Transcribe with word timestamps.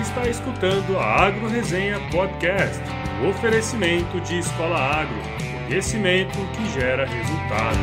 está 0.00 0.28
escutando 0.28 0.96
a 0.96 1.26
Agro 1.26 1.48
Resenha 1.48 1.98
Podcast, 2.12 2.80
um 3.20 3.30
oferecimento 3.30 4.20
de 4.20 4.38
Escola 4.38 4.76
Agro, 4.76 5.16
conhecimento 5.66 6.38
que 6.54 6.70
gera 6.72 7.04
resultado. 7.04 7.78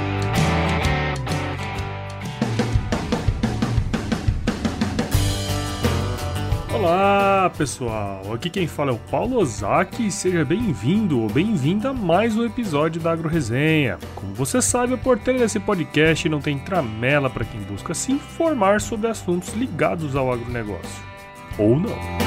Olá 6.74 7.52
pessoal, 7.58 8.34
aqui 8.34 8.50
quem 8.50 8.68
fala 8.68 8.92
é 8.92 8.94
o 8.94 8.98
Paulo 8.98 9.38
Ozaki 9.38 10.08
e 10.08 10.12
seja 10.12 10.46
bem-vindo 10.46 11.20
ou 11.20 11.30
bem-vinda 11.30 11.90
a 11.90 11.94
mais 11.94 12.38
um 12.38 12.46
episódio 12.46 13.02
da 13.02 13.12
Agro 13.12 13.28
Resenha. 13.28 13.98
Como 14.14 14.34
você 14.34 14.62
sabe, 14.62 14.94
a 14.94 14.98
porteira 14.98 15.40
desse 15.40 15.60
podcast 15.60 16.30
não 16.30 16.40
tem 16.40 16.60
tramela 16.60 17.30
para 17.30 17.44
quem 17.44 17.60
busca 17.62 17.94
se 17.94 18.14
informar 18.14 18.80
sobre 18.80 19.08
assuntos 19.08 19.54
ligados 19.54 20.16
ao 20.16 20.32
agronegócio. 20.32 21.15
Ou 21.58 21.80
não. 21.80 22.26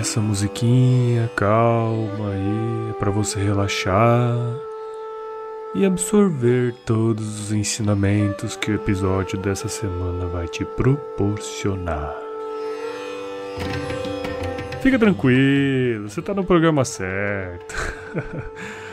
Essa 0.00 0.20
musiquinha 0.20 1.28
calma 1.34 2.30
aí 2.30 2.90
é 2.90 2.92
para 2.92 3.10
você 3.10 3.42
relaxar 3.42 4.36
e 5.76 5.84
absorver 5.84 6.74
todos 6.86 7.40
os 7.40 7.52
ensinamentos 7.52 8.56
que 8.56 8.70
o 8.70 8.74
episódio 8.74 9.38
dessa 9.38 9.68
semana 9.68 10.26
vai 10.26 10.48
te 10.48 10.64
proporcionar. 10.64 12.16
Fica 14.80 14.98
tranquilo, 14.98 16.08
você 16.08 16.22
tá 16.22 16.32
no 16.32 16.44
programa 16.44 16.82
certo. 16.82 17.74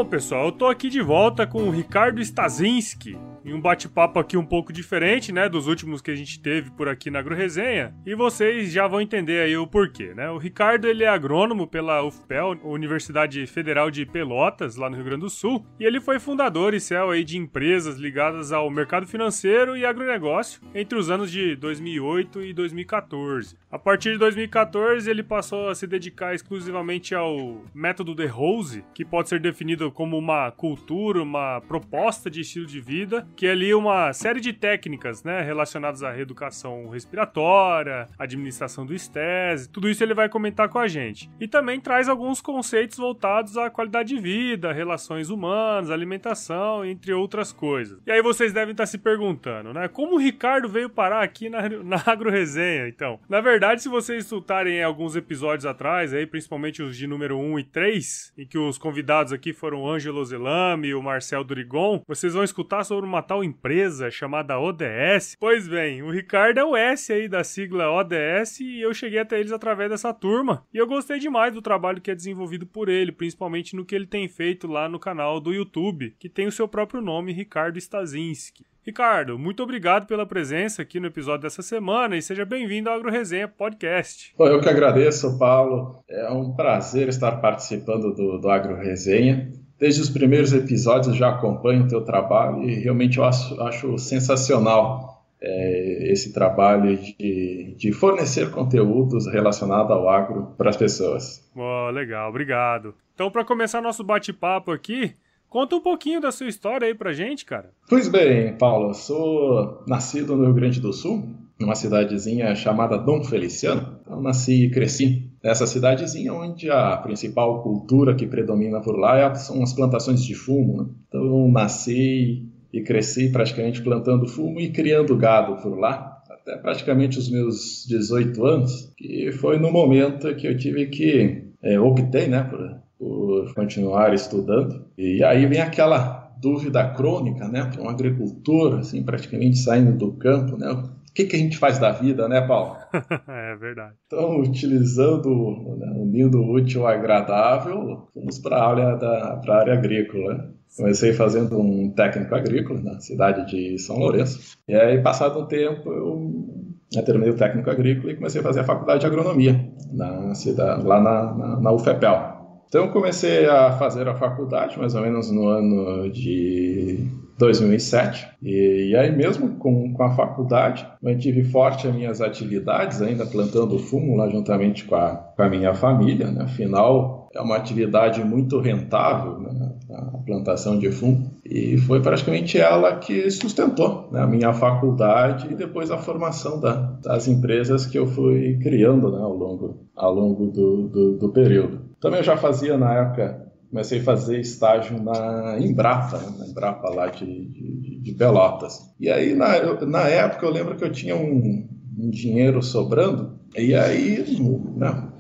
Pessoal, 0.10 0.46
eu 0.46 0.52
tô 0.52 0.66
aqui 0.66 0.90
de 0.90 1.02
volta 1.02 1.46
com 1.46 1.64
o 1.64 1.70
Ricardo 1.70 2.20
Stazinski, 2.20 3.16
em 3.50 3.54
um 3.54 3.60
bate-papo 3.60 4.20
aqui 4.20 4.38
um 4.38 4.46
pouco 4.46 4.72
diferente, 4.72 5.32
né, 5.32 5.50
dos 5.50 5.68
últimos 5.68 6.02
que 6.02 6.12
a 6.12 6.16
gente 6.16 6.40
teve 6.40 6.70
por 6.72 6.88
aqui 6.88 7.10
na 7.10 7.20
AgroResenha, 7.20 7.96
e 8.06 8.14
vocês 8.14 8.72
já 8.72 8.88
vão 8.88 9.02
entender 9.02 9.42
aí 9.42 9.58
o 9.58 9.66
porquê, 9.66 10.14
né? 10.14 10.30
O 10.30 10.38
Ricardo, 10.38 10.88
ele 10.88 11.04
é 11.04 11.08
agrônomo 11.08 11.66
pela 11.66 12.04
UFPEL, 12.04 12.60
Universidade 12.64 13.46
Federal 13.48 13.90
de 13.90 14.06
Pelotas, 14.06 14.76
lá 14.76 14.90
no 14.90 14.96
Rio 14.96 15.06
Grande 15.06 15.22
do 15.22 15.30
Sul, 15.30 15.66
e 15.80 15.84
ele 15.84 16.00
foi 16.00 16.20
fundador 16.20 16.74
e 16.74 16.80
CEO 16.80 17.10
aí 17.10 17.24
de 17.24 17.38
empresas 17.38 17.98
ligadas 17.98 18.52
ao 18.52 18.70
mercado 18.70 19.08
financeiro 19.08 19.76
e 19.76 19.86
agronegócio 19.86 20.62
entre 20.76 20.98
os 20.98 21.10
anos 21.10 21.32
de 21.32 21.56
2008 21.56 22.42
e 22.44 22.54
2014. 22.54 23.58
A 23.72 23.78
partir 23.78 24.14
de 24.14 24.18
2014, 24.18 25.10
ele 25.10 25.24
passou 25.24 25.70
a 25.70 25.76
se 25.76 25.86
dedicar 25.86 26.34
exclusivamente 26.34 27.14
ao 27.14 27.64
método 27.74 28.16
de 28.16 28.26
Rose, 28.26 28.84
que 28.94 29.06
pode 29.06 29.30
ser 29.30 29.40
definido 29.40 29.92
como 29.92 30.18
uma 30.18 30.52
cultura, 30.52 31.22
uma 31.22 31.62
proposta 31.62 32.30
de 32.30 32.42
estilo 32.42 32.66
de 32.66 32.80
vida 32.80 33.28
que 33.40 33.48
é 33.48 33.52
ali 33.52 33.74
uma 33.74 34.12
série 34.12 34.42
de 34.42 34.52
técnicas, 34.52 35.24
né, 35.24 35.42
relacionadas 35.42 36.04
à 36.04 36.12
reeducação 36.12 36.90
respiratória, 36.90 38.06
administração 38.20 38.86
do 38.86 38.94
estresse, 38.94 39.70
tudo 39.70 39.88
isso 39.88 40.04
ele 40.04 40.14
vai 40.14 40.28
comentar 40.28 40.68
com 40.68 40.78
a 40.78 40.90
gente. 40.90 41.32
E 41.40 41.48
também 41.48 41.80
traz 41.80 42.10
alguns 42.10 42.42
conceitos 42.42 42.98
voltados 42.98 43.56
à 43.56 43.70
qualidade 43.70 44.14
de 44.14 44.20
vida, 44.20 44.74
relações 44.74 45.30
humanas, 45.30 45.90
alimentação, 45.90 46.84
entre 46.84 47.14
outras 47.14 47.54
coisas. 47.54 48.02
E 48.06 48.12
aí 48.12 48.22
vocês 48.22 48.52
devem 48.52 48.74
estar 48.74 48.86
se 48.86 48.98
perguntando, 48.98 49.72
né, 49.72 49.88
como 49.88 50.16
o 50.16 50.20
Ricardo 50.20 50.68
veio 50.68 50.90
parar 50.90 51.24
aqui 51.24 51.48
na, 51.48 51.62
na 51.70 52.04
AgroResenha, 52.06 52.90
então? 52.90 53.22
Na 53.30 53.40
verdade, 53.40 53.82
se 53.82 53.88
vocês 53.88 54.26
escutarem 54.26 54.84
alguns 54.84 55.16
episódios 55.16 55.66
atrás, 55.66 56.14
aí, 56.14 56.28
principalmente 56.28 56.84
os 56.84 56.98
de 56.98 57.08
número 57.08 57.38
1 57.40 57.60
e 57.60 57.64
3, 57.64 58.34
em 58.38 58.46
que 58.46 58.58
os 58.58 58.78
convidados 58.78 59.32
aqui 59.32 59.54
foram 59.54 59.84
o 59.84 59.90
Ângelo 59.90 60.26
Zelame 60.26 60.90
e 60.90 60.94
o 60.94 61.02
Marcel 61.02 61.46
Durigon, 61.46 62.04
vocês 62.06 62.34
vão 62.34 62.44
escutar 62.44 62.84
sobre 62.84 63.06
uma 63.06 63.29
tal 63.30 63.44
empresa 63.44 64.10
chamada 64.10 64.60
ODS. 64.60 65.38
Pois 65.40 65.68
bem, 65.68 66.02
o 66.02 66.10
Ricardo 66.10 66.60
é 66.60 66.66
o 66.66 66.76
S 66.76 67.14
aí 67.14 67.30
da 67.30 67.44
sigla 67.44 67.92
ODS 67.92 68.60
e 68.60 68.82
eu 68.82 68.92
cheguei 68.92 69.20
até 69.20 69.40
eles 69.40 69.52
através 69.52 69.88
dessa 69.92 70.12
turma. 70.12 70.66
E 70.74 70.80
eu 70.80 70.88
gostei 70.88 71.20
demais 71.20 71.54
do 71.54 71.62
trabalho 71.62 72.02
que 72.02 72.10
é 72.10 72.16
desenvolvido 72.16 72.66
por 72.66 72.90
ele, 72.90 73.12
principalmente 73.12 73.76
no 73.76 73.86
que 73.86 73.94
ele 73.94 74.08
tem 74.08 74.28
feito 74.28 74.66
lá 74.66 74.90
no 74.90 74.98
canal 74.98 75.40
do 75.40 75.54
YouTube, 75.54 76.16
que 76.18 76.28
tem 76.28 76.48
o 76.48 76.52
seu 76.52 76.68
próprio 76.68 77.02
nome, 77.02 77.32
Ricardo 77.32 77.78
Stazinski. 77.78 78.66
Ricardo, 78.84 79.38
muito 79.38 79.62
obrigado 79.62 80.08
pela 80.08 80.26
presença 80.26 80.82
aqui 80.82 81.00
no 81.00 81.06
episódio 81.06 81.44
dessa 81.44 81.62
semana 81.62 82.18
e 82.18 82.24
seja 82.24 82.44
bem-vindo 82.46 82.90
ao 82.90 82.96
AgroResenha 82.96 83.48
Podcast. 83.48 84.34
Eu 84.40 84.60
que 84.60 84.70
agradeço, 84.70 85.38
Paulo. 85.38 86.04
É 86.10 86.32
um 86.32 86.56
prazer 86.56 87.08
estar 87.08 87.34
participando 87.34 88.12
do, 88.12 88.40
do 88.40 88.50
AgroResenha 88.50 89.52
desde 89.80 90.02
os 90.02 90.10
primeiros 90.10 90.52
episódios 90.52 91.16
já 91.16 91.30
acompanho 91.30 91.86
o 91.86 91.88
teu 91.88 92.02
trabalho 92.02 92.64
e 92.64 92.76
realmente 92.76 93.18
eu 93.18 93.24
acho, 93.24 93.60
acho 93.62 93.98
sensacional 93.98 95.24
é, 95.42 96.12
esse 96.12 96.34
trabalho 96.34 96.98
de, 96.98 97.74
de, 97.78 97.92
fornecer 97.94 98.52
conteúdos 98.52 99.26
relacionados 99.26 99.90
ao 99.90 100.10
agro 100.10 100.54
para 100.58 100.70
as 100.70 100.76
pessoas. 100.76 101.50
Oh, 101.56 101.90
legal, 101.92 102.30
obrigado. 102.30 102.94
Então, 103.16 103.32
para 103.32 103.46
começar 103.46 103.82
nosso 103.82 104.04
bate-papo 104.04 104.72
aqui, 104.72 105.16
conta 105.48 105.78
um 105.78 105.82
pouquinho 105.82 106.20
da 106.20 106.32
sua 106.32 106.48
história 106.48 106.88
aí 106.88 106.94
para 106.94 107.14
gente, 107.14 107.46
cara. 107.46 107.72
Pois 107.88 108.10
bem, 108.10 108.54
Paulo, 108.58 108.90
eu 108.90 108.94
sou 108.94 109.84
nascido 109.88 110.36
no 110.36 110.44
Rio 110.44 110.54
Grande 110.54 110.82
do 110.82 110.92
Sul, 110.92 111.30
numa 111.58 111.76
cidadezinha 111.76 112.54
chamada 112.54 112.98
Dom 112.98 113.24
Feliciano. 113.24 113.98
Então, 114.02 114.22
nasci 114.22 114.66
e 114.66 114.70
cresci 114.70 115.29
nessa 115.44 115.66
cidadezinha, 115.66 116.34
onde 116.34 116.70
a 116.70 116.98
principal 116.98 117.62
cultura 117.62 118.16
que 118.16 118.28
predomina 118.28 118.82
por 118.82 118.98
lá 118.98 119.18
é 119.18 119.36
são 119.36 119.64
as 119.64 119.74
plantações 119.74 120.24
de 120.24 120.36
fumo. 120.36 120.84
Né? 120.84 120.90
Então, 121.08 121.52
nasci 121.52 122.46
e 122.72 122.82
cresci 122.82 123.32
praticamente 123.32 123.82
plantando 123.82 124.28
fumo 124.28 124.60
e 124.60 124.70
criando 124.70 125.16
gado 125.18 125.56
por 125.62 125.78
lá 125.78 126.20
até 126.30 126.58
praticamente 126.58 127.18
os 127.18 127.30
meus 127.30 127.86
18 127.88 128.46
anos, 128.46 128.94
que 128.98 129.32
foi 129.32 129.60
no 129.60 129.72
momento 129.72 130.34
que 130.36 130.48
eu 130.48 130.58
tive 130.58 130.88
que 130.88 131.44
é, 131.62 131.80
optei, 131.80 132.28
né, 132.28 132.44
por, 132.44 132.78
por 132.98 133.54
continuar 133.54 134.14
estudando. 134.14 134.86
E 134.98 135.24
aí 135.24 135.46
vem 135.46 135.60
aquela 135.60 136.34
dúvida 136.42 136.88
crônica, 136.90 137.48
né, 137.48 137.66
para 137.66 137.82
um 137.84 137.90
agricultor, 137.90 138.80
assim, 138.80 139.04
praticamente 139.04 139.58
saindo 139.58 139.98
do 139.98 140.14
campo, 140.14 140.58
né, 140.58 140.84
o 141.10 141.14
que, 141.14 141.26
que 141.26 141.36
a 141.36 141.40
gente 141.40 141.58
faz 141.58 141.80
da 141.80 141.92
vida, 141.92 142.28
né, 142.28 142.42
Paulo? 142.42 142.78
é 143.28 143.56
verdade. 143.56 143.96
Então, 144.06 144.40
utilizando, 144.40 145.30
né, 145.78 145.92
unindo 145.96 146.40
o 146.40 146.54
útil 146.54 146.82
ao 146.82 146.94
agradável, 146.94 148.08
fomos 148.14 148.38
para 148.40 148.58
a 148.58 148.70
área, 148.70 148.96
da, 148.96 149.42
área 149.48 149.74
agrícola. 149.74 150.54
Comecei 150.78 151.14
fazendo 151.14 151.60
um 151.60 151.92
técnico 151.92 152.36
agrícola 152.36 152.80
na 152.82 153.00
cidade 153.00 153.50
de 153.50 153.80
São 153.80 153.98
Lourenço. 153.98 154.56
E 154.68 154.76
aí, 154.76 155.02
passado 155.02 155.40
um 155.40 155.48
tempo, 155.48 155.92
eu, 155.92 156.76
eu 156.96 157.04
terminei 157.04 157.32
o 157.32 157.38
técnico 157.38 157.70
agrícola 157.70 158.14
e 158.14 158.16
comecei 158.16 158.40
a 158.40 158.44
fazer 158.44 158.60
a 158.60 158.66
faculdade 158.66 159.02
de 159.02 159.08
agronomia 159.08 159.68
na 159.92 160.34
cidade, 160.36 160.86
lá 160.86 161.02
na, 161.02 161.34
na, 161.34 161.60
na 161.60 161.72
UFEPEL. 161.72 162.40
Então, 162.68 162.88
comecei 162.90 163.48
a 163.48 163.72
fazer 163.72 164.08
a 164.08 164.16
faculdade 164.16 164.78
mais 164.78 164.94
ou 164.94 165.02
menos 165.02 165.32
no 165.32 165.48
ano 165.48 166.12
de 166.12 167.10
2007. 167.40 168.28
E, 168.44 168.90
e, 168.92 168.96
aí, 168.96 169.16
mesmo 169.16 169.56
com, 169.56 169.94
com 169.94 170.04
a 170.04 170.12
faculdade, 170.12 170.86
mantive 171.02 171.44
forte 171.46 171.88
as 171.88 171.96
minhas 171.96 172.22
atividades, 172.22 173.02
ainda 173.02 173.26
plantando 173.26 173.80
fumo 173.80 174.18
lá 174.18 174.30
juntamente 174.30 174.84
com 174.84 174.96
a, 174.96 175.16
com 175.16 175.42
a 175.42 175.50
minha 175.50 175.74
família. 175.74 176.30
Né? 176.30 176.44
Afinal, 176.44 177.30
é 177.34 177.42
uma 177.42 177.56
atividade 177.56 178.24
muito 178.24 178.60
rentável, 178.60 179.40
né? 179.40 179.72
a 179.90 180.18
plantação 180.26 180.78
de 180.78 180.92
fumo. 180.92 181.32
E 181.46 181.78
foi 181.78 182.02
praticamente 182.02 182.60
ela 182.60 182.98
que 182.98 183.32
sustentou 183.32 184.10
né? 184.12 184.22
a 184.22 184.28
minha 184.28 184.52
faculdade 184.52 185.48
e 185.50 185.56
depois 185.56 185.90
a 185.90 185.98
formação 185.98 186.60
da, 186.60 186.74
das 187.02 187.28
empresas 187.28 187.86
que 187.86 187.98
eu 187.98 188.06
fui 188.06 188.60
criando 188.62 189.12
né? 189.12 189.18
ao 189.18 189.34
longo, 189.34 189.88
ao 189.96 190.14
longo 190.14 190.48
do, 190.48 190.88
do, 190.90 191.18
do 191.18 191.30
período. 191.30 191.88
Também 192.02 192.20
eu 192.20 192.24
já 192.24 192.36
fazia 192.36 192.78
na 192.78 192.94
época 192.94 193.49
comecei 193.70 194.00
a 194.00 194.04
fazer 194.04 194.40
estágio 194.40 195.02
na 195.02 195.58
Embrapa, 195.60 196.18
né? 196.18 196.34
na 196.40 196.48
Embrapa 196.48 196.90
lá 196.90 197.08
de, 197.08 197.26
de, 197.26 198.00
de, 198.00 198.12
Pelotas. 198.14 198.92
E 199.00 199.10
aí, 199.10 199.36
na, 199.36 199.76
na 199.86 200.08
época, 200.08 200.46
eu 200.46 200.52
lembro 200.52 200.76
que 200.76 200.84
eu 200.84 200.92
tinha 200.92 201.16
um, 201.16 201.68
um 201.98 202.10
dinheiro 202.10 202.62
sobrando, 202.62 203.40
e 203.56 203.76
aí, 203.76 204.38
não, 204.76 205.12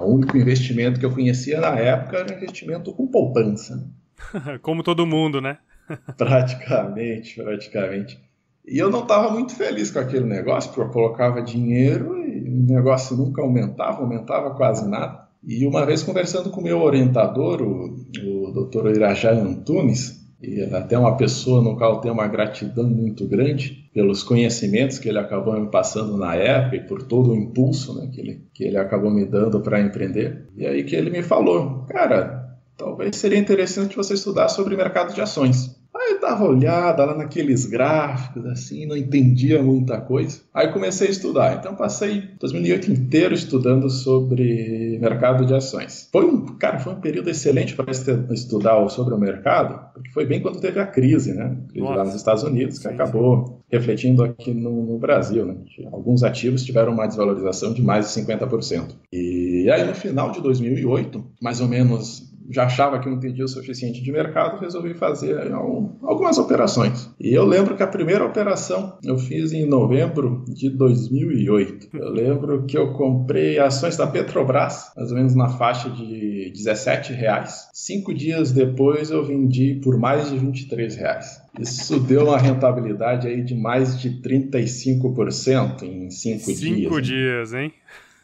o 0.00 0.14
único 0.14 0.36
investimento 0.36 0.98
que 0.98 1.06
eu 1.06 1.12
conhecia 1.12 1.60
na 1.60 1.78
época 1.78 2.18
era 2.18 2.34
investimento 2.34 2.92
com 2.92 3.06
poupança. 3.06 3.88
Como 4.62 4.82
todo 4.82 5.06
mundo, 5.06 5.40
né? 5.40 5.58
praticamente, 6.16 7.42
praticamente. 7.42 8.20
E 8.66 8.78
eu 8.78 8.90
não 8.90 9.02
estava 9.02 9.30
muito 9.30 9.54
feliz 9.54 9.90
com 9.90 9.98
aquele 9.98 10.24
negócio, 10.24 10.70
porque 10.70 10.88
eu 10.88 10.92
colocava 10.92 11.42
dinheiro 11.42 12.16
e 12.18 12.48
o 12.48 12.72
negócio 12.72 13.16
nunca 13.16 13.42
aumentava, 13.42 14.00
aumentava 14.00 14.54
quase 14.54 14.88
nada. 14.88 15.28
E 15.44 15.66
uma 15.66 15.84
vez 15.84 16.02
conversando 16.02 16.50
com 16.50 16.60
meu 16.60 16.80
orientador, 16.80 17.62
o, 17.62 18.06
o 18.22 18.52
Dr. 18.52 18.94
Irajá 18.94 19.32
Antunes, 19.32 20.22
e 20.40 20.62
até 20.74 20.98
uma 20.98 21.16
pessoa 21.16 21.62
no 21.62 21.76
qual 21.76 21.94
eu 21.94 22.00
tenho 22.00 22.14
uma 22.14 22.26
gratidão 22.26 22.88
muito 22.88 23.26
grande 23.28 23.88
pelos 23.94 24.24
conhecimentos 24.24 24.98
que 24.98 25.08
ele 25.08 25.18
acabou 25.18 25.58
me 25.58 25.68
passando 25.68 26.16
na 26.16 26.34
época 26.34 26.76
e 26.76 26.80
por 26.80 27.02
todo 27.02 27.30
o 27.30 27.36
impulso 27.36 27.94
né, 27.94 28.08
que, 28.12 28.20
ele, 28.20 28.44
que 28.52 28.64
ele 28.64 28.76
acabou 28.76 29.10
me 29.10 29.24
dando 29.24 29.60
para 29.60 29.80
empreender. 29.80 30.48
E 30.56 30.66
aí 30.66 30.82
que 30.82 30.96
ele 30.96 31.10
me 31.10 31.22
falou, 31.22 31.84
cara, 31.88 32.58
talvez 32.76 33.14
seria 33.16 33.38
interessante 33.38 33.96
você 33.96 34.14
estudar 34.14 34.48
sobre 34.48 34.76
mercado 34.76 35.14
de 35.14 35.20
ações. 35.20 35.80
Aí 36.12 36.16
eu 36.16 36.20
dava 36.20 36.44
olhada 36.44 37.04
lá 37.04 37.16
naqueles 37.16 37.64
gráficos, 37.64 38.44
assim, 38.46 38.84
não 38.86 38.96
entendia 38.96 39.62
muita 39.62 40.00
coisa. 40.00 40.40
Aí 40.52 40.70
comecei 40.72 41.08
a 41.08 41.10
estudar. 41.10 41.56
Então 41.56 41.74
passei 41.74 42.24
2008 42.38 42.92
inteiro 42.92 43.34
estudando 43.34 43.88
sobre 43.88 44.98
mercado 45.00 45.46
de 45.46 45.54
ações. 45.54 46.08
Foi 46.12 46.26
um, 46.26 46.44
cara, 46.58 46.78
foi 46.78 46.92
um 46.92 47.00
período 47.00 47.30
excelente 47.30 47.74
para 47.74 47.90
estudar 47.90 48.88
sobre 48.90 49.14
o 49.14 49.18
mercado, 49.18 49.92
porque 49.94 50.10
foi 50.10 50.26
bem 50.26 50.40
quando 50.40 50.60
teve 50.60 50.78
a 50.80 50.86
crise, 50.86 51.32
né? 51.32 51.56
A 51.68 51.72
crise 51.72 51.86
lá 51.86 52.04
nos 52.04 52.14
Estados 52.14 52.42
Unidos, 52.42 52.78
que 52.78 52.88
sim, 52.88 52.94
acabou 52.94 53.46
sim. 53.46 53.54
refletindo 53.70 54.22
aqui 54.22 54.52
no, 54.52 54.84
no, 54.84 54.98
Brasil, 54.98 55.46
né? 55.46 55.56
Alguns 55.90 56.22
ativos 56.22 56.64
tiveram 56.64 56.92
uma 56.92 57.06
desvalorização 57.06 57.72
de 57.72 57.82
mais 57.82 58.12
de 58.12 58.20
50%. 58.20 58.90
E 59.12 59.70
aí 59.70 59.84
no 59.84 59.94
final 59.94 60.30
de 60.30 60.40
2008, 60.40 61.24
mais 61.40 61.60
ou 61.60 61.68
menos 61.68 62.31
já 62.50 62.64
achava 62.64 62.98
que 62.98 63.08
eu 63.08 63.12
entendia 63.12 63.44
o 63.44 63.48
suficiente 63.48 64.02
de 64.02 64.12
mercado, 64.12 64.60
resolvi 64.60 64.94
fazer 64.94 65.52
algumas 65.52 66.38
operações. 66.38 67.10
E 67.18 67.32
eu 67.32 67.44
lembro 67.44 67.76
que 67.76 67.82
a 67.82 67.86
primeira 67.86 68.24
operação 68.24 68.98
eu 69.04 69.18
fiz 69.18 69.52
em 69.52 69.66
novembro 69.66 70.44
de 70.48 70.70
2008. 70.70 71.96
Eu 71.96 72.10
lembro 72.10 72.64
que 72.64 72.76
eu 72.76 72.92
comprei 72.92 73.58
ações 73.58 73.96
da 73.96 74.06
Petrobras, 74.06 74.92
mais 74.96 75.10
ou 75.10 75.16
menos 75.16 75.34
na 75.34 75.48
faixa 75.48 75.90
de 75.90 76.52
17 76.54 77.12
reais. 77.12 77.68
Cinco 77.72 78.14
dias 78.14 78.52
depois 78.52 79.10
eu 79.10 79.24
vendi 79.24 79.80
por 79.82 79.98
mais 79.98 80.30
de 80.30 80.38
23 80.38 80.96
reais. 80.96 81.40
Isso 81.58 82.00
deu 82.00 82.24
uma 82.26 82.38
rentabilidade 82.38 83.28
aí 83.28 83.42
de 83.42 83.54
mais 83.54 84.00
de 84.00 84.10
35% 84.22 85.82
em 85.82 86.10
cinco, 86.10 86.44
cinco 86.44 86.58
dias. 86.58 86.82
Cinco 86.82 87.02
dias, 87.02 87.52
hein? 87.52 87.72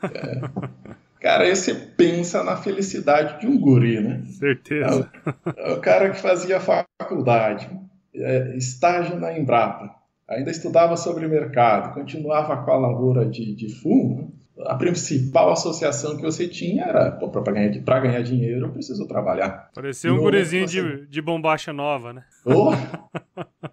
É. 0.03 0.99
Cara, 1.21 1.45
aí 1.45 1.55
você 1.55 1.75
pensa 1.75 2.45
na 2.45 2.57
felicidade 2.57 3.41
de 3.41 3.47
um 3.47 3.59
guri, 3.59 4.01
né? 4.01 4.23
Certeza. 4.39 5.11
É 5.25 5.31
o, 5.67 5.71
é 5.71 5.73
o 5.75 5.81
cara 5.81 6.11
que 6.11 6.21
fazia 6.21 6.61
faculdade, 6.61 7.69
é, 8.15 8.57
estágio 8.57 9.19
na 9.19 9.37
Embrapa, 9.37 9.95
ainda 10.29 10.51
estudava 10.51 10.97
sobre 10.97 11.27
mercado, 11.27 11.95
continuava 11.95 12.57
com 12.65 12.71
a 12.71 12.77
lavoura 12.77 13.27
de, 13.27 13.55
de 13.55 13.69
fumo. 13.81 14.37
A 14.67 14.75
principal 14.75 15.53
associação 15.53 16.17
que 16.17 16.23
você 16.23 16.49
tinha 16.49 16.85
era, 16.85 17.13
para 17.13 17.53
ganhar, 17.53 18.01
ganhar 18.01 18.23
dinheiro 18.23 18.67
eu 18.67 18.73
preciso 18.73 19.07
trabalhar. 19.07 19.71
Parecia 19.73 20.13
um 20.13 20.19
gurizinho 20.19 20.67
você... 20.67 20.83
de, 20.83 21.07
de 21.07 21.23
bombacha 21.23 21.73
nova, 21.73 22.13
né? 22.13 22.25
Oh! 22.45 22.71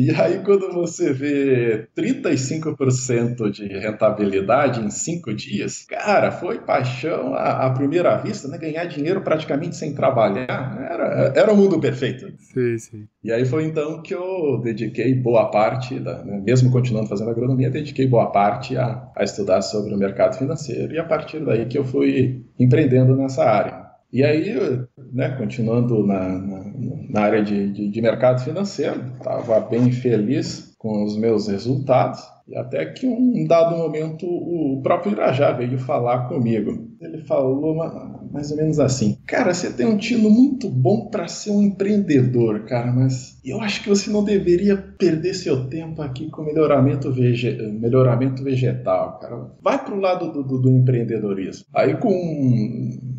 E 0.00 0.10
aí, 0.12 0.38
quando 0.42 0.72
você 0.72 1.12
vê 1.12 1.86
35% 1.94 3.50
de 3.50 3.66
rentabilidade 3.66 4.80
em 4.80 4.88
cinco 4.88 5.34
dias, 5.34 5.84
cara, 5.86 6.32
foi 6.32 6.58
paixão 6.60 7.34
à, 7.34 7.66
à, 7.66 7.70
primeira 7.70 8.16
vista, 8.16 8.48
né? 8.48 8.56
Ganhar 8.56 8.86
dinheiro 8.86 9.20
praticamente 9.20 9.76
sem 9.76 9.94
trabalhar. 9.94 10.88
Era, 10.90 11.32
era 11.36 11.52
o 11.52 11.56
mundo 11.56 11.78
perfeito. 11.78 12.32
Sim, 12.38 12.78
sim. 12.78 13.08
E 13.22 13.30
aí 13.30 13.44
foi 13.44 13.64
então 13.64 14.00
que 14.00 14.14
eu 14.14 14.58
dediquei 14.64 15.14
boa 15.14 15.50
parte, 15.50 16.00
da, 16.00 16.24
né? 16.24 16.40
mesmo 16.42 16.70
continuando 16.72 17.06
fazendo 17.06 17.30
agronomia, 17.30 17.68
dediquei 17.68 18.06
boa 18.06 18.30
parte 18.30 18.78
a, 18.78 19.06
a 19.14 19.22
estudar 19.22 19.60
sobre 19.60 19.92
o 19.92 19.98
mercado 19.98 20.38
financeiro. 20.38 20.94
E 20.94 20.98
a 20.98 21.04
partir 21.04 21.44
daí 21.44 21.66
que 21.66 21.76
eu 21.76 21.84
fui 21.84 22.42
empreendendo 22.58 23.14
nessa 23.14 23.44
área. 23.44 23.79
E 24.12 24.24
aí, 24.24 24.56
né, 25.12 25.36
continuando 25.36 26.04
na, 26.04 26.28
na, 26.28 26.64
na 27.08 27.20
área 27.20 27.42
de, 27.42 27.70
de, 27.72 27.88
de, 27.88 28.02
mercado 28.02 28.42
financeiro, 28.42 29.00
estava 29.16 29.60
bem 29.60 29.92
feliz 29.92 30.74
com 30.78 31.04
os 31.04 31.16
meus 31.16 31.46
resultados, 31.46 32.20
e 32.48 32.56
até 32.56 32.86
que 32.86 33.06
um 33.06 33.46
dado 33.46 33.76
momento 33.76 34.26
o 34.26 34.80
próprio 34.82 35.12
Irajá 35.12 35.52
veio 35.52 35.78
falar 35.78 36.28
comigo. 36.28 36.88
Ele 37.00 37.18
falou 37.18 37.76
mais 38.30 38.50
ou 38.50 38.56
menos 38.56 38.78
assim: 38.78 39.18
Cara, 39.26 39.52
você 39.52 39.72
tem 39.72 39.86
um 39.86 39.96
tino 39.96 40.30
muito 40.30 40.68
bom 40.68 41.06
para 41.06 41.28
ser 41.28 41.50
um 41.50 41.62
empreendedor, 41.62 42.64
cara, 42.64 42.92
mas 42.92 43.38
eu 43.44 43.60
acho 43.60 43.82
que 43.82 43.88
você 43.88 44.10
não 44.10 44.22
deveria 44.22 44.76
perder 44.76 45.34
seu 45.34 45.68
tempo 45.68 46.02
aqui 46.02 46.30
com 46.30 46.42
melhoramento, 46.42 47.12
vege... 47.12 47.56
melhoramento 47.72 48.42
vegetal, 48.42 49.18
cara. 49.18 49.50
Vai 49.62 49.84
para 49.84 49.94
o 49.94 50.00
lado 50.00 50.32
do, 50.32 50.42
do, 50.42 50.58
do 50.58 50.70
empreendedorismo. 50.70 51.64
Aí, 51.74 51.96
com 51.96 52.10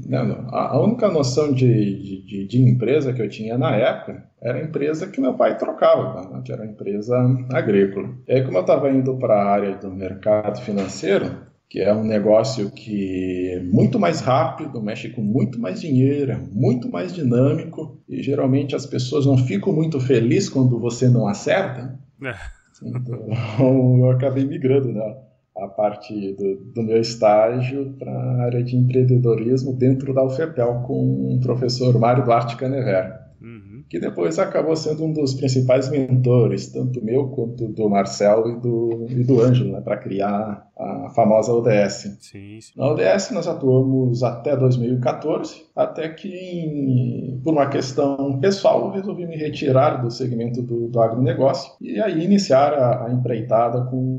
né, 0.07 0.19
a 0.49 0.79
única 0.79 1.09
noção 1.09 1.51
de, 1.51 2.23
de, 2.25 2.47
de, 2.47 2.61
empresa 2.61 3.13
que 3.13 3.21
eu 3.21 3.29
tinha 3.29 3.57
na 3.57 3.75
época 3.75 4.25
era 4.41 4.59
a 4.59 4.63
empresa 4.63 5.07
que 5.07 5.21
meu 5.21 5.33
pai 5.33 5.57
trocava, 5.57 6.29
né, 6.29 6.41
que 6.43 6.51
era 6.51 6.65
empresa 6.65 7.17
agrícola. 7.51 8.09
E 8.27 8.33
aí, 8.33 8.43
como 8.43 8.57
eu 8.57 8.61
estava 8.61 8.89
indo 8.91 9.17
para 9.17 9.35
a 9.35 9.49
área 9.49 9.75
do 9.75 9.89
mercado 9.89 10.61
financeiro, 10.61 11.50
que 11.71 11.79
é 11.79 11.93
um 11.93 12.03
negócio 12.03 12.69
que 12.69 13.51
é 13.53 13.63
muito 13.63 13.97
mais 13.97 14.19
rápido, 14.19 14.81
mexe 14.81 15.07
com 15.07 15.21
muito 15.21 15.57
mais 15.57 15.79
dinheiro, 15.79 16.33
é 16.33 16.37
muito 16.51 16.91
mais 16.91 17.13
dinâmico, 17.13 17.97
e 18.09 18.21
geralmente 18.21 18.75
as 18.75 18.85
pessoas 18.85 19.25
não 19.25 19.37
ficam 19.37 19.71
muito 19.71 19.97
felizes 19.97 20.49
quando 20.49 20.77
você 20.77 21.07
não 21.07 21.29
acerta. 21.29 21.97
É. 22.21 22.35
Então, 22.83 23.25
eu 24.03 24.11
acabei 24.11 24.43
migrando, 24.43 24.91
né? 24.91 25.15
a 25.55 25.67
parte 25.69 26.33
do, 26.33 26.57
do 26.73 26.83
meu 26.83 26.99
estágio 26.99 27.93
para 27.97 28.11
a 28.11 28.43
área 28.43 28.61
de 28.61 28.75
empreendedorismo 28.75 29.73
dentro 29.73 30.13
da 30.13 30.25
UFEPEL 30.25 30.83
com 30.85 31.35
o 31.35 31.39
professor 31.39 31.97
Mário 31.97 32.25
Duarte 32.25 32.57
Canever. 32.57 33.17
Uhum. 33.41 33.70
Que 33.91 33.99
depois 33.99 34.39
acabou 34.39 34.73
sendo 34.73 35.03
um 35.03 35.11
dos 35.11 35.33
principais 35.33 35.89
mentores, 35.89 36.71
tanto 36.71 37.03
meu 37.03 37.27
quanto 37.27 37.67
do 37.67 37.89
Marcel 37.89 38.47
e 38.47 38.57
do, 38.57 39.05
e 39.09 39.21
do 39.21 39.41
Ângelo, 39.41 39.73
né, 39.73 39.81
para 39.81 39.97
criar 39.97 40.65
a 40.79 41.09
famosa 41.13 41.51
ODS. 41.51 42.17
Sim, 42.21 42.61
sim. 42.61 42.71
Na 42.77 42.87
ODS 42.87 43.31
nós 43.31 43.49
atuamos 43.49 44.23
até 44.23 44.55
2014, 44.55 45.65
até 45.75 46.07
que, 46.07 47.37
por 47.43 47.53
uma 47.53 47.67
questão 47.67 48.39
pessoal, 48.39 48.85
eu 48.85 48.91
resolvi 48.91 49.27
me 49.27 49.35
retirar 49.35 50.01
do 50.01 50.09
segmento 50.09 50.61
do, 50.61 50.87
do 50.87 51.01
agronegócio 51.01 51.73
e 51.81 51.99
aí 51.99 52.23
iniciar 52.23 52.73
a, 52.73 53.07
a 53.07 53.11
empreitada 53.11 53.81
com, 53.81 54.17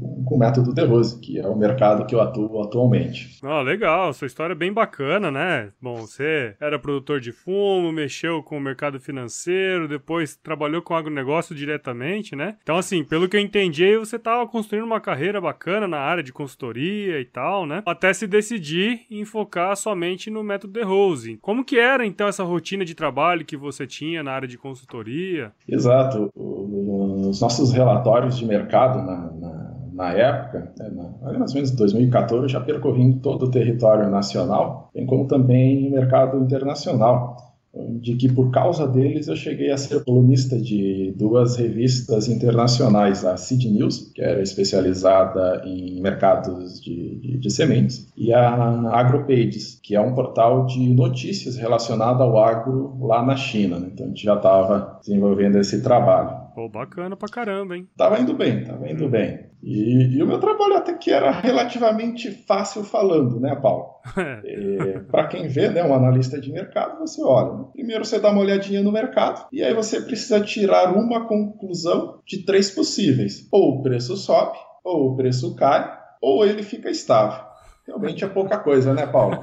com, 0.00 0.24
com, 0.24 0.34
o 0.34 0.38
método 0.38 0.72
De 0.72 0.84
Rose, 0.84 1.20
que 1.20 1.38
é 1.38 1.46
o 1.46 1.56
mercado 1.56 2.06
que 2.06 2.14
eu 2.14 2.22
atuo 2.22 2.62
atualmente. 2.62 3.38
Ah, 3.42 3.60
legal, 3.60 4.14
sua 4.14 4.26
história 4.26 4.54
é 4.54 4.56
bem 4.56 4.72
bacana, 4.72 5.30
né? 5.30 5.68
Bom, 5.80 5.98
você 5.98 6.56
era 6.58 6.78
produtor 6.78 7.20
de 7.20 7.32
fumo, 7.32 7.92
mexeu 7.92 8.42
com 8.42 8.56
o 8.56 8.60
mercado 8.60 8.93
financeiro, 9.00 9.88
depois 9.88 10.36
trabalhou 10.36 10.82
com 10.82 10.94
agronegócio 10.94 11.54
diretamente, 11.54 12.34
né? 12.36 12.56
Então, 12.62 12.76
assim, 12.76 13.04
pelo 13.04 13.28
que 13.28 13.36
eu 13.36 13.40
entendi, 13.40 13.96
você 13.96 14.16
estava 14.16 14.46
construindo 14.46 14.84
uma 14.84 15.00
carreira 15.00 15.40
bacana 15.40 15.86
na 15.86 15.98
área 15.98 16.22
de 16.22 16.32
consultoria 16.32 17.20
e 17.20 17.24
tal, 17.24 17.66
né? 17.66 17.82
Até 17.86 18.12
se 18.12 18.26
decidir 18.26 19.02
em 19.10 19.24
focar 19.24 19.76
somente 19.76 20.30
no 20.30 20.42
método 20.42 20.72
De 20.72 20.82
Rose. 20.82 21.38
Como 21.40 21.64
que 21.64 21.78
era, 21.78 22.04
então, 22.06 22.28
essa 22.28 22.44
rotina 22.44 22.84
de 22.84 22.94
trabalho 22.94 23.44
que 23.44 23.56
você 23.56 23.86
tinha 23.86 24.22
na 24.22 24.32
área 24.32 24.48
de 24.48 24.58
consultoria? 24.58 25.52
Exato. 25.68 26.30
Os 26.34 27.40
nossos 27.40 27.72
relatórios 27.72 28.36
de 28.36 28.46
mercado 28.46 28.98
na, 28.98 29.30
na, 29.32 29.74
na 29.92 30.12
época, 30.12 30.72
né, 30.76 30.90
na, 30.90 31.38
mais 31.38 31.50
ou 31.50 31.54
menos 31.54 31.70
2014, 31.70 32.42
eu 32.42 32.48
já 32.48 32.60
percorri 32.60 33.14
todo 33.20 33.46
o 33.46 33.50
território 33.50 34.10
nacional, 34.10 34.90
bem 34.94 35.06
como 35.06 35.26
também 35.26 35.90
mercado 35.90 36.38
internacional 36.38 37.53
de 38.00 38.14
que 38.14 38.32
por 38.32 38.50
causa 38.50 38.86
deles 38.86 39.28
eu 39.28 39.36
cheguei 39.36 39.70
a 39.70 39.76
ser 39.76 40.04
colunista 40.04 40.56
de 40.58 41.12
duas 41.16 41.56
revistas 41.56 42.28
internacionais, 42.28 43.24
a 43.24 43.36
Seed 43.36 43.64
News, 43.64 44.12
que 44.14 44.22
era 44.22 44.40
especializada 44.40 45.62
em 45.64 46.00
mercados 46.00 46.80
de, 46.80 47.16
de, 47.16 47.38
de 47.38 47.50
sementes, 47.50 48.06
e 48.16 48.32
a 48.32 48.90
AgroPages, 48.92 49.80
que 49.82 49.94
é 49.94 50.00
um 50.00 50.14
portal 50.14 50.66
de 50.66 50.78
notícias 50.92 51.56
relacionado 51.56 52.22
ao 52.22 52.38
agro 52.38 52.96
lá 53.00 53.24
na 53.24 53.36
China. 53.36 53.78
Né? 53.78 53.88
Então 53.92 54.06
a 54.06 54.08
gente 54.10 54.24
já 54.24 54.36
estava 54.36 54.98
desenvolvendo 55.00 55.58
esse 55.58 55.82
trabalho. 55.82 56.43
Pô, 56.54 56.68
bacana 56.68 57.16
pra 57.16 57.28
caramba, 57.28 57.76
hein? 57.76 57.88
Tava 57.96 58.20
indo 58.20 58.32
bem, 58.32 58.62
tava 58.62 58.88
indo 58.88 59.08
bem. 59.08 59.50
E, 59.60 60.16
e, 60.16 60.22
o 60.22 60.26
meu 60.26 60.38
trabalho 60.38 60.76
até 60.76 60.94
que 60.94 61.10
era 61.10 61.30
relativamente 61.30 62.30
fácil 62.30 62.84
falando, 62.84 63.40
né, 63.40 63.56
Paulo? 63.56 63.94
É, 64.44 64.98
para 65.00 65.26
quem 65.26 65.48
vê, 65.48 65.68
né, 65.68 65.82
um 65.82 65.94
analista 65.94 66.40
de 66.40 66.52
mercado, 66.52 66.98
você 66.98 67.22
olha. 67.22 67.54
Né? 67.54 67.64
Primeiro 67.72 68.04
você 68.04 68.20
dá 68.20 68.30
uma 68.30 68.42
olhadinha 68.42 68.82
no 68.82 68.92
mercado 68.92 69.46
e 69.52 69.62
aí 69.62 69.72
você 69.74 70.00
precisa 70.00 70.40
tirar 70.40 70.94
uma 70.94 71.26
conclusão 71.26 72.20
de 72.26 72.44
três 72.44 72.70
possíveis. 72.70 73.48
Ou 73.50 73.78
o 73.78 73.82
preço 73.82 74.16
sobe, 74.16 74.56
ou 74.84 75.12
o 75.12 75.16
preço 75.16 75.56
cai, 75.56 75.90
ou 76.20 76.44
ele 76.44 76.62
fica 76.62 76.90
estável. 76.90 77.42
Realmente 77.86 78.24
é 78.24 78.28
pouca 78.28 78.58
coisa, 78.58 78.94
né, 78.94 79.06
Paulo? 79.06 79.36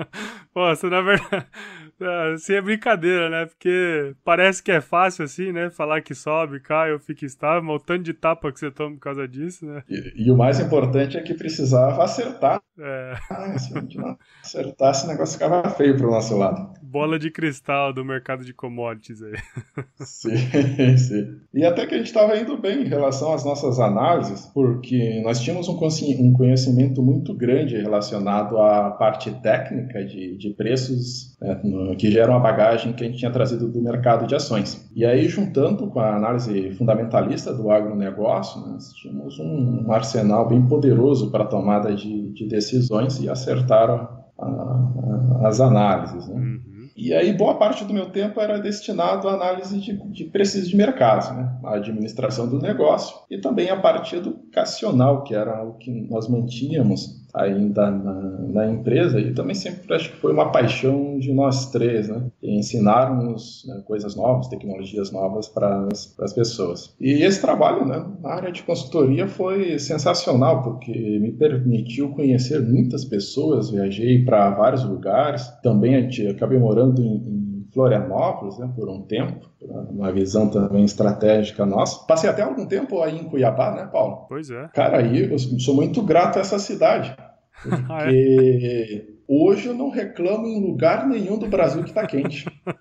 Pô, 0.54 0.68
você 0.68 0.88
na 0.88 1.02
verdade. 1.02 1.46
Assim 2.34 2.54
é 2.54 2.60
brincadeira, 2.60 3.30
né? 3.30 3.46
Porque 3.46 4.14
parece 4.22 4.62
que 4.62 4.70
é 4.70 4.80
fácil 4.80 5.24
assim, 5.24 5.52
né? 5.52 5.70
Falar 5.70 6.02
que 6.02 6.14
sobe, 6.14 6.60
cai 6.60 6.92
ou 6.92 6.98
fica 6.98 7.24
estável, 7.24 7.62
mas 7.62 7.76
o 7.76 7.84
tanto 7.84 8.02
de 8.02 8.12
tapa 8.12 8.52
que 8.52 8.60
você 8.60 8.70
toma 8.70 8.94
por 8.94 9.00
causa 9.00 9.26
disso, 9.26 9.64
né? 9.64 9.82
E, 9.88 10.26
e 10.26 10.30
o 10.30 10.36
mais 10.36 10.60
importante 10.60 11.16
é 11.16 11.22
que 11.22 11.34
precisava 11.34 12.04
acertar. 12.04 12.60
É. 12.78 13.14
Ah, 13.30 13.58
se 13.58 13.76
a 13.76 13.80
gente 13.80 13.96
não 13.96 14.16
acertasse, 14.42 15.06
o 15.06 15.08
negócio 15.08 15.38
ficava 15.38 15.68
feio 15.70 15.96
pro 15.96 16.10
nosso 16.10 16.36
lado. 16.36 16.74
Bola 16.82 17.18
de 17.18 17.30
cristal 17.30 17.92
do 17.92 18.04
mercado 18.04 18.44
de 18.44 18.52
commodities 18.52 19.22
aí. 19.22 19.34
Sim, 20.00 20.96
sim. 20.96 21.40
E 21.54 21.64
até 21.64 21.86
que 21.86 21.94
a 21.94 21.98
gente 21.98 22.08
estava 22.08 22.36
indo 22.36 22.56
bem 22.58 22.82
em 22.82 22.88
relação 22.88 23.32
às 23.32 23.44
nossas 23.44 23.80
análises, 23.80 24.46
porque 24.46 25.20
nós 25.24 25.40
tínhamos 25.40 25.68
um 25.68 25.76
conhecimento 25.76 27.02
muito 27.02 27.34
grande 27.34 27.76
relacionado 27.76 28.58
à 28.58 28.90
parte 28.90 29.30
técnica 29.40 30.04
de, 30.04 30.36
de 30.36 30.50
preços 30.50 31.35
né, 31.40 31.60
que 31.98 32.10
geram 32.10 32.34
a 32.34 32.38
bagagem 32.38 32.92
que 32.92 33.04
a 33.04 33.06
gente 33.06 33.18
tinha 33.18 33.30
trazido 33.30 33.68
do 33.68 33.82
mercado 33.82 34.26
de 34.26 34.34
ações. 34.34 34.88
E 34.94 35.04
aí, 35.04 35.28
juntando 35.28 35.86
com 35.88 36.00
a 36.00 36.16
análise 36.16 36.70
fundamentalista 36.72 37.52
do 37.52 37.70
agronegócio, 37.70 38.60
nós 38.60 38.92
tínhamos 38.92 39.38
um, 39.38 39.92
arsenal 39.92 40.48
bem 40.48 40.66
poderoso 40.66 41.30
para 41.30 41.44
a 41.44 41.46
tomada 41.46 41.94
de, 41.94 42.32
de 42.32 42.48
decisões 42.48 43.20
e 43.20 43.28
acertar 43.28 43.90
a, 43.90 44.44
a, 44.44 45.48
as 45.48 45.60
análises. 45.60 46.26
Né? 46.26 46.34
Uhum. 46.34 46.60
E 46.96 47.12
aí, 47.12 47.30
boa 47.34 47.58
parte 47.58 47.84
do 47.84 47.92
meu 47.92 48.06
tempo 48.06 48.40
era 48.40 48.58
destinado 48.58 49.28
à 49.28 49.34
análise 49.34 49.78
de, 49.78 49.92
de 50.10 50.24
preços 50.24 50.66
de 50.66 50.74
mercado, 50.74 51.36
né? 51.36 51.54
a 51.64 51.74
administração 51.74 52.48
do 52.48 52.58
negócio 52.58 53.14
e 53.30 53.38
também 53.38 53.68
a 53.68 53.78
parte 53.78 54.16
educacional, 54.16 55.22
que 55.22 55.34
era 55.34 55.62
o 55.62 55.74
que 55.74 55.90
nós 56.08 56.26
mantínhamos 56.26 57.25
ainda 57.36 57.90
na, 57.90 58.14
na, 58.48 58.70
empresa 58.70 59.20
e 59.20 59.34
também 59.34 59.54
sempre 59.54 59.94
acho 59.94 60.10
que 60.10 60.16
foi 60.16 60.32
uma 60.32 60.50
paixão 60.50 61.18
de 61.18 61.32
nós 61.32 61.70
três, 61.70 62.08
né? 62.08 62.22
Ensinarmos 62.42 63.64
né, 63.68 63.82
coisas 63.86 64.16
novas, 64.16 64.48
tecnologias 64.48 65.12
novas 65.12 65.46
para 65.46 65.86
as 66.20 66.32
pessoas. 66.32 66.94
E 66.98 67.22
esse 67.22 67.40
trabalho 67.40 67.84
né, 67.84 68.04
na 68.22 68.30
área 68.30 68.50
de 68.50 68.62
consultoria 68.62 69.28
foi 69.28 69.78
sensacional 69.78 70.62
porque 70.62 70.92
me 70.92 71.32
permitiu 71.32 72.10
conhecer 72.10 72.60
muitas 72.60 73.04
pessoas, 73.04 73.70
viajei 73.70 74.24
para 74.24 74.50
vários 74.50 74.84
lugares, 74.84 75.46
também 75.62 76.08
acabei 76.30 76.58
morando 76.58 77.02
em, 77.02 77.16
em 77.16 77.46
Florianópolis, 77.76 78.56
né, 78.58 78.72
por 78.74 78.88
um 78.88 79.02
tempo, 79.02 79.50
uma 79.90 80.10
visão 80.10 80.48
também 80.48 80.84
estratégica 80.84 81.66
nossa. 81.66 82.06
Passei 82.06 82.30
até 82.30 82.40
algum 82.40 82.64
tempo 82.64 83.02
aí 83.02 83.18
em 83.18 83.24
Cuiabá, 83.24 83.70
né, 83.72 83.86
Paulo? 83.92 84.24
Pois 84.28 84.48
é. 84.50 84.68
Cara, 84.72 84.98
aí 84.98 85.30
eu 85.30 85.38
sou 85.38 85.74
muito 85.74 86.00
grato 86.00 86.38
a 86.38 86.40
essa 86.40 86.58
cidade. 86.58 87.14
Porque 87.68 89.14
hoje 89.26 89.68
eu 89.68 89.74
não 89.74 89.90
reclamo 89.90 90.46
em 90.46 90.60
lugar 90.60 91.06
nenhum 91.06 91.38
do 91.38 91.46
Brasil 91.46 91.82
que 91.84 91.92
tá 91.92 92.06
quente. 92.06 92.46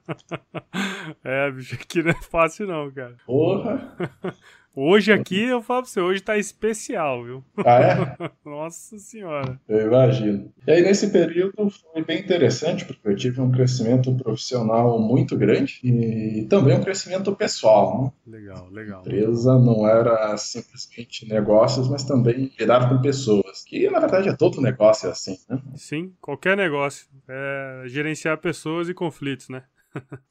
É, 1.23 1.51
bicho, 1.51 1.75
aqui 1.75 2.03
não 2.03 2.11
é 2.11 2.21
fácil 2.21 2.67
não, 2.67 2.91
cara. 2.91 3.15
Porra! 3.25 3.95
Hoje 4.77 5.13
aqui, 5.13 5.41
eu 5.41 5.61
falo 5.61 5.83
pra 5.83 5.89
você, 5.89 6.01
hoje 6.01 6.21
tá 6.21 6.37
especial, 6.37 7.23
viu? 7.23 7.43
Ah, 7.65 7.79
é? 7.79 8.29
Nossa 8.43 8.99
senhora. 8.99 9.57
Eu 9.69 9.87
imagino. 9.87 10.51
E 10.67 10.71
aí, 10.71 10.81
nesse 10.81 11.11
período, 11.11 11.69
foi 11.69 12.03
bem 12.03 12.19
interessante, 12.19 12.83
porque 12.83 13.07
eu 13.07 13.15
tive 13.15 13.39
um 13.39 13.49
crescimento 13.49 14.13
profissional 14.17 14.99
muito 14.99 15.37
grande 15.37 15.79
e 15.81 16.45
também 16.49 16.75
um 16.77 16.83
crescimento 16.83 17.33
pessoal. 17.33 18.13
Né? 18.27 18.37
Legal, 18.37 18.67
legal. 18.69 18.97
A 18.97 19.01
empresa 19.01 19.57
não 19.57 19.87
era 19.87 20.35
simplesmente 20.35 21.25
negócios, 21.25 21.87
mas 21.87 22.03
também 22.03 22.51
lidar 22.59 22.89
com 22.89 23.01
pessoas, 23.01 23.63
que 23.63 23.89
na 23.89 24.01
verdade 24.01 24.27
é 24.27 24.35
todo 24.35 24.61
negócio 24.61 25.09
assim, 25.09 25.37
né? 25.47 25.57
Sim, 25.75 26.11
qualquer 26.19 26.57
negócio. 26.57 27.07
É 27.29 27.83
gerenciar 27.85 28.37
pessoas 28.39 28.89
e 28.89 28.93
conflitos, 28.93 29.47
né? 29.47 29.63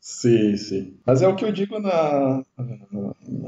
Sim, 0.01 0.57
sim. 0.57 0.97
Mas 1.07 1.23
é 1.23 1.29
o 1.29 1.35
que 1.35 1.45
eu 1.45 1.53
digo 1.53 1.79
na, 1.79 2.43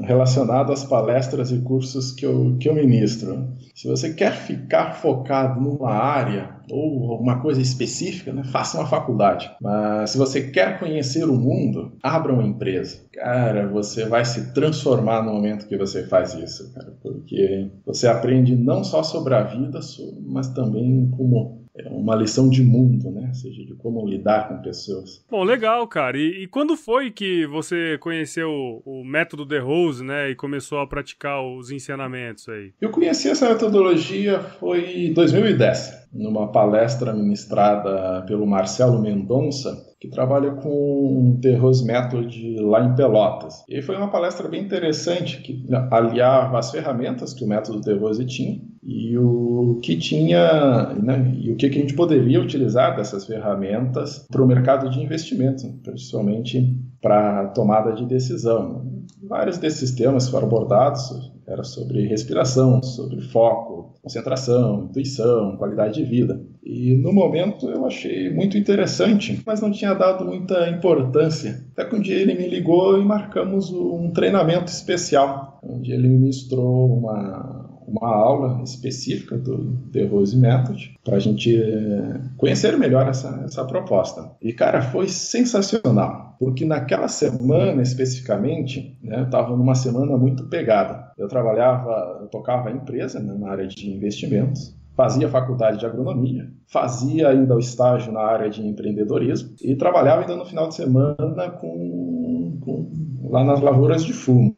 relacionado 0.01 0.71
às 0.71 0.83
palestras 0.83 1.51
e 1.51 1.59
cursos 1.59 2.11
que 2.11 2.25
eu, 2.25 2.57
que 2.59 2.69
eu 2.69 2.75
ministro. 2.75 3.47
Se 3.75 3.87
você 3.87 4.13
quer 4.13 4.33
ficar 4.33 4.93
focado 4.93 5.59
numa 5.61 5.91
área 5.91 6.57
ou 6.71 7.11
alguma 7.11 7.39
coisa 7.41 7.61
específica, 7.61 8.33
né, 8.33 8.43
faça 8.43 8.77
uma 8.77 8.87
faculdade. 8.87 9.49
Mas 9.61 10.11
se 10.11 10.17
você 10.17 10.49
quer 10.49 10.79
conhecer 10.79 11.25
o 11.25 11.37
mundo, 11.37 11.93
abra 12.01 12.33
uma 12.33 12.43
empresa. 12.43 13.05
Cara, 13.13 13.67
você 13.67 14.05
vai 14.05 14.25
se 14.25 14.53
transformar 14.53 15.23
no 15.23 15.33
momento 15.33 15.67
que 15.67 15.77
você 15.77 16.05
faz 16.07 16.33
isso, 16.33 16.73
cara, 16.73 16.93
porque 17.01 17.69
você 17.85 18.07
aprende 18.07 18.55
não 18.55 18.83
só 18.83 19.03
sobre 19.03 19.35
a 19.35 19.43
vida, 19.43 19.79
mas 20.25 20.49
também 20.49 21.09
como 21.15 21.66
uma 21.85 22.15
lição 22.15 22.49
de 22.49 22.63
mundo, 22.63 23.11
né? 23.11 23.27
Ou 23.27 23.33
seja, 23.33 23.65
de 23.65 23.75
como 23.75 24.05
lidar 24.07 24.47
com 24.47 24.61
pessoas. 24.61 25.23
Bom, 25.29 25.43
legal, 25.43 25.87
cara. 25.87 26.17
E, 26.17 26.43
e 26.43 26.47
quando 26.47 26.75
foi 26.75 27.11
que 27.11 27.45
você 27.47 27.97
conheceu 27.99 28.49
o, 28.49 29.01
o 29.01 29.05
método 29.05 29.45
The 29.45 29.59
Rose, 29.59 30.03
né? 30.03 30.29
E 30.29 30.35
começou 30.35 30.79
a 30.79 30.87
praticar 30.87 31.43
os 31.43 31.71
ensinamentos 31.71 32.47
aí? 32.49 32.73
Eu 32.81 32.89
conheci 32.89 33.29
essa 33.29 33.49
metodologia 33.49 34.39
foi 34.59 35.07
em 35.07 35.13
2010, 35.13 36.09
numa 36.13 36.51
palestra 36.51 37.13
ministrada 37.13 38.23
pelo 38.25 38.45
Marcelo 38.45 39.01
Mendonça, 39.01 39.75
que 39.99 40.07
trabalha 40.07 40.51
com 40.51 41.39
The 41.41 41.55
Rose 41.55 41.85
Method 41.85 42.57
lá 42.59 42.85
em 42.85 42.95
Pelotas. 42.95 43.63
E 43.67 43.81
foi 43.81 43.95
uma 43.95 44.09
palestra 44.09 44.47
bem 44.47 44.63
interessante, 44.63 45.41
que 45.41 45.65
aliava 45.91 46.59
as 46.59 46.71
ferramentas 46.71 47.33
que 47.33 47.43
o 47.43 47.47
método 47.47 47.81
The 47.81 47.93
Rose 47.93 48.25
tinha 48.25 48.61
e 48.83 49.17
o 49.17 49.79
que 49.83 49.97
tinha 49.97 50.93
né, 50.93 51.35
e 51.37 51.51
o 51.51 51.57
que 51.57 51.65
a 51.65 51.71
gente 51.71 51.93
poderia 51.93 52.39
utilizar 52.39 52.95
dessas 52.95 53.25
ferramentas 53.25 54.25
para 54.31 54.41
o 54.41 54.47
mercado 54.47 54.89
de 54.89 55.01
investimentos, 55.01 55.63
principalmente 55.83 56.79
para 57.01 57.47
tomada 57.47 57.91
de 57.91 58.05
decisão. 58.05 59.03
Vários 59.21 59.57
desses 59.57 59.91
temas 59.91 60.29
foram 60.29 60.47
abordados, 60.47 61.31
Era 61.47 61.63
sobre 61.63 62.05
respiração, 62.05 62.83
sobre 62.83 63.21
foco, 63.21 63.95
concentração, 64.01 64.83
intuição, 64.89 65.55
qualidade 65.55 65.95
de 65.95 66.03
vida. 66.03 66.41
E 66.61 66.95
no 66.97 67.13
momento 67.13 67.69
eu 67.69 67.85
achei 67.85 68.29
muito 68.29 68.57
interessante, 68.57 69.41
mas 69.45 69.61
não 69.61 69.71
tinha 69.71 69.93
dado 69.93 70.25
muita 70.25 70.69
importância. 70.69 71.65
Até 71.71 71.85
que 71.85 71.95
um 71.95 72.01
dia 72.01 72.17
ele 72.17 72.33
me 72.33 72.49
ligou 72.49 72.99
e 72.99 73.05
marcamos 73.05 73.71
um 73.71 74.11
treinamento 74.11 74.69
especial, 74.69 75.57
onde 75.63 75.93
ele 75.93 76.09
me 76.09 76.17
ministrou 76.17 76.97
uma, 76.97 77.66
uma 77.87 78.13
aula 78.13 78.61
específica 78.63 79.37
do 79.37 79.77
The 79.93 80.05
Rose 80.05 80.37
Method 80.37 80.95
para 81.03 81.15
a 81.15 81.19
gente 81.19 81.55
eh, 81.55 82.19
conhecer 82.35 82.77
melhor 82.77 83.07
essa, 83.07 83.41
essa 83.45 83.63
proposta. 83.63 84.29
E, 84.41 84.51
cara, 84.51 84.81
foi 84.81 85.07
sensacional, 85.07 86.35
porque 86.37 86.65
naquela 86.65 87.07
semana 87.07 87.81
especificamente, 87.81 88.97
né, 89.01 89.21
eu 89.21 89.23
estava 89.23 89.55
numa 89.55 89.73
semana 89.73 90.17
muito 90.17 90.47
pegada. 90.49 91.11
Eu 91.17 91.29
trabalhava, 91.29 92.19
eu 92.21 92.27
tocava 92.27 92.69
a 92.69 92.73
empresa 92.73 93.19
né, 93.21 93.33
na 93.39 93.49
área 93.49 93.67
de 93.67 93.89
investimentos, 93.89 94.75
fazia 94.95 95.29
faculdade 95.29 95.79
de 95.79 95.85
agronomia, 95.85 96.51
fazia 96.67 97.29
ainda 97.29 97.55
o 97.55 97.59
estágio 97.59 98.11
na 98.11 98.21
área 98.21 98.49
de 98.49 98.65
empreendedorismo 98.65 99.55
e 99.61 99.75
trabalhava 99.75 100.21
ainda 100.21 100.35
no 100.35 100.45
final 100.45 100.67
de 100.67 100.75
semana 100.75 101.51
com, 101.51 102.57
com 102.61 102.91
lá 103.29 103.43
nas 103.43 103.61
lavouras 103.61 104.03
de 104.03 104.11
fumo. 104.11 104.55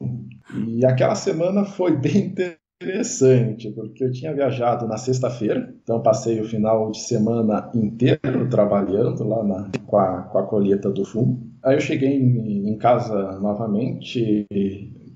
E 0.68 0.84
aquela 0.84 1.14
semana 1.14 1.64
foi 1.64 1.96
bem 1.96 2.34
interessante, 2.82 3.70
porque 3.72 4.06
eu 4.06 4.12
tinha 4.12 4.34
viajado 4.34 4.88
na 4.88 4.96
sexta-feira, 4.96 5.74
então 5.84 6.02
passei 6.02 6.40
o 6.40 6.46
final 6.46 6.90
de 6.92 7.00
semana 7.02 7.70
inteiro 7.76 8.48
trabalhando 8.50 9.28
lá 9.28 9.44
na, 9.44 9.70
com, 9.86 9.98
a, 9.98 10.22
com 10.24 10.38
a 10.38 10.44
colheita 10.44 10.90
do 10.90 11.04
fumo. 11.04 11.46
Aí 11.62 11.76
eu 11.76 11.82
cheguei 11.82 12.16
em, 12.16 12.70
em 12.70 12.78
casa 12.78 13.38
novamente, 13.40 14.48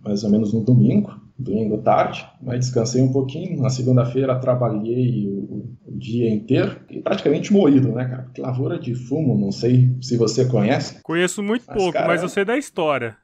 mais 0.03 0.25
ou 0.25 0.29
menos 0.29 0.53
no 0.53 0.61
domingo, 0.61 1.17
domingo 1.39 1.77
tarde, 1.77 2.27
mas 2.41 2.65
descansei 2.65 3.01
um 3.01 3.13
pouquinho. 3.13 3.61
Na 3.61 3.69
segunda-feira 3.69 4.37
trabalhei 4.39 5.25
o, 5.29 5.73
o, 5.85 5.97
dia 5.97 6.29
inteiro 6.29 6.81
e 6.89 6.99
praticamente 6.99 7.53
moído, 7.53 7.93
né, 7.93 8.03
cara? 8.05 8.23
Porque 8.23 8.41
lavoura 8.41 8.77
de 8.77 8.93
fumo, 8.93 9.39
não 9.39 9.53
sei 9.53 9.95
se 10.01 10.17
você 10.17 10.45
conhece. 10.45 11.01
Conheço 11.01 11.41
muito 11.41 11.63
mas, 11.65 11.77
pouco, 11.77 11.93
cara, 11.93 12.07
mas 12.07 12.21
eu 12.21 12.27
sei 12.27 12.43
da 12.43 12.57
história. 12.57 13.15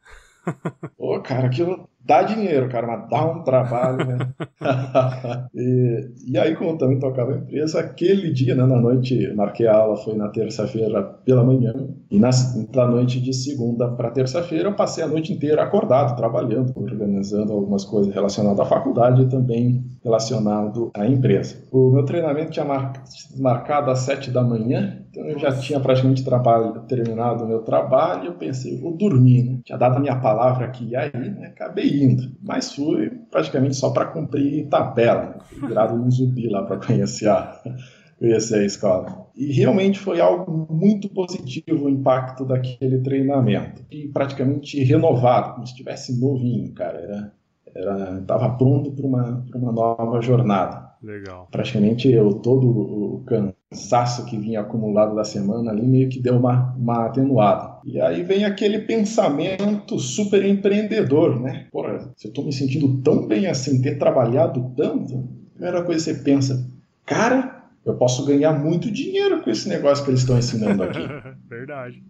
Pô, 0.98 1.20
cara, 1.20 1.48
aquilo 1.48 1.90
dá 2.10 2.24
dinheiro, 2.24 2.68
cara, 2.70 2.88
mas 2.88 3.08
dá 3.08 3.24
um 3.24 3.44
trabalho, 3.44 3.98
né? 3.98 4.18
e, 5.54 6.32
e, 6.32 6.38
aí, 6.40 6.56
como 6.56 6.76
também 6.76 6.98
tocava 6.98 7.34
a 7.34 7.38
empresa, 7.38 7.80
aquele 7.80 8.34
dia, 8.34 8.56
né, 8.56 8.66
na 8.66 8.82
noite, 8.82 9.32
marquei 9.36 9.68
a 9.68 9.76
aula, 9.76 9.96
foi 9.96 10.16
na 10.16 10.28
terça-feira 10.30 11.04
pela 11.24 11.44
manhã, 11.44 11.72
e 12.10 12.18
na, 12.18 12.32
na 12.74 12.88
noite 12.88 13.22
de 13.22 13.32
segunda 13.32 13.90
para 13.90 14.10
terça-feira, 14.10 14.70
eu 14.70 14.74
passei 14.74 15.04
a 15.04 15.08
noite 15.08 15.32
inteira 15.32 15.62
acordado, 15.62 16.18
trabalhando, 16.18 16.74
organizando 16.76 17.54
algumas 17.54 17.86
coisas 17.86 18.12
relacionadas 18.12 18.60
à 18.60 18.66
faculdade 18.66 19.22
e 19.22 19.30
também 19.30 19.84
relacionado 20.04 20.90
à 20.96 21.06
empresa. 21.06 21.58
O 21.72 21.92
meu 21.92 22.06
treinamento 22.06 22.50
tinha 22.50 22.66
mar, 22.66 22.92
marcado 23.38 23.92
às 23.92 24.00
sete 24.00 24.32
da 24.32 24.42
manhã, 24.42 25.06
então 25.12 25.26
eu 25.26 25.38
já 25.38 25.52
tinha 25.52 25.80
praticamente 25.80 26.24
trabalho, 26.24 26.82
terminado 26.88 27.44
o 27.44 27.48
meu 27.48 27.60
trabalho, 27.60 28.28
eu 28.28 28.34
pensei, 28.34 28.80
vou 28.80 28.96
dormir, 28.96 29.44
né? 29.44 29.60
Tinha 29.64 29.78
dado 29.78 29.98
a 29.98 30.00
minha 30.00 30.16
palavra 30.16 30.66
aqui, 30.66 30.90
e 30.90 30.96
aí, 30.96 31.12
né, 31.14 31.48
acabei 31.48 31.99
indo. 32.04 32.32
Mas 32.42 32.74
fui 32.74 33.10
praticamente 33.32 33.76
só 33.76 33.92
para 33.92 34.06
cumprir 34.06 34.68
tabela, 34.68 35.30
né? 35.30 35.68
virado 35.68 35.96
um 35.96 36.10
zumbi 36.10 36.48
lá 36.48 36.64
para 36.64 36.78
conhecer 36.78 37.30
a, 37.30 37.62
conhecer 38.18 38.60
a 38.60 38.66
escola. 38.66 39.28
E 39.36 39.54
realmente 39.54 40.00
foi 40.00 40.20
algo 40.20 40.68
muito 40.70 41.10
positivo 41.10 41.86
o 41.86 41.90
impacto 41.90 42.46
daquele 42.46 43.00
treinamento. 43.00 43.84
E 43.90 44.08
praticamente 44.10 44.84
renovado, 44.84 45.54
como 45.54 45.66
se 45.66 45.74
estivesse 45.74 46.20
novinho, 46.20 46.74
cara. 46.74 47.00
Era, 47.00 47.34
era, 47.76 48.22
tava 48.22 48.50
pronto 48.58 48.92
para 48.92 49.06
uma, 49.06 49.46
uma 49.56 49.72
nova 49.72 50.22
jornada. 50.22 50.90
Legal. 51.02 51.48
Praticamente 51.50 52.12
eu, 52.12 52.34
todo 52.34 52.68
o 52.68 53.24
cansaço 53.72 54.26
que 54.26 54.38
vinha 54.38 54.62
acumulado 54.62 55.16
da 55.16 55.24
semana 55.24 55.72
ali 55.72 55.86
meio 55.86 56.10
que 56.10 56.20
deu 56.20 56.38
uma, 56.38 56.74
uma 56.76 57.06
atenuada. 57.06 57.78
E 57.86 58.02
aí 58.02 58.24
vem 58.24 58.44
aquele 58.44 58.80
pensamento 58.80 60.00
super 60.00 60.44
empreendedor, 60.44 61.40
né? 61.40 61.68
Porra, 61.72 62.12
se 62.18 62.28
eu 62.28 62.34
tô 62.34 62.44
me 62.44 62.52
sentindo 62.52 63.00
tão 63.02 63.28
bem 63.28 63.46
assim, 63.46 63.82
ter 63.82 64.00
trabalhado 64.00 64.74
tanto, 64.76 65.16
a 65.16 65.54
primeira 65.54 65.84
coisa 65.84 66.04
que 66.04 66.18
você 66.18 66.24
pensa, 66.24 66.68
cara, 67.06 67.59
eu 67.86 67.96
posso 67.96 68.26
ganhar 68.26 68.54
muito 68.54 68.92
dinheiro 68.92 69.42
com 69.42 69.50
esse 69.50 69.68
negócio 69.68 70.04
que 70.04 70.12
eles 70.12 70.22
estão 70.22 70.38
ensinando 70.38 70.84
aqui. 70.84 71.00
Verdade. 71.50 72.04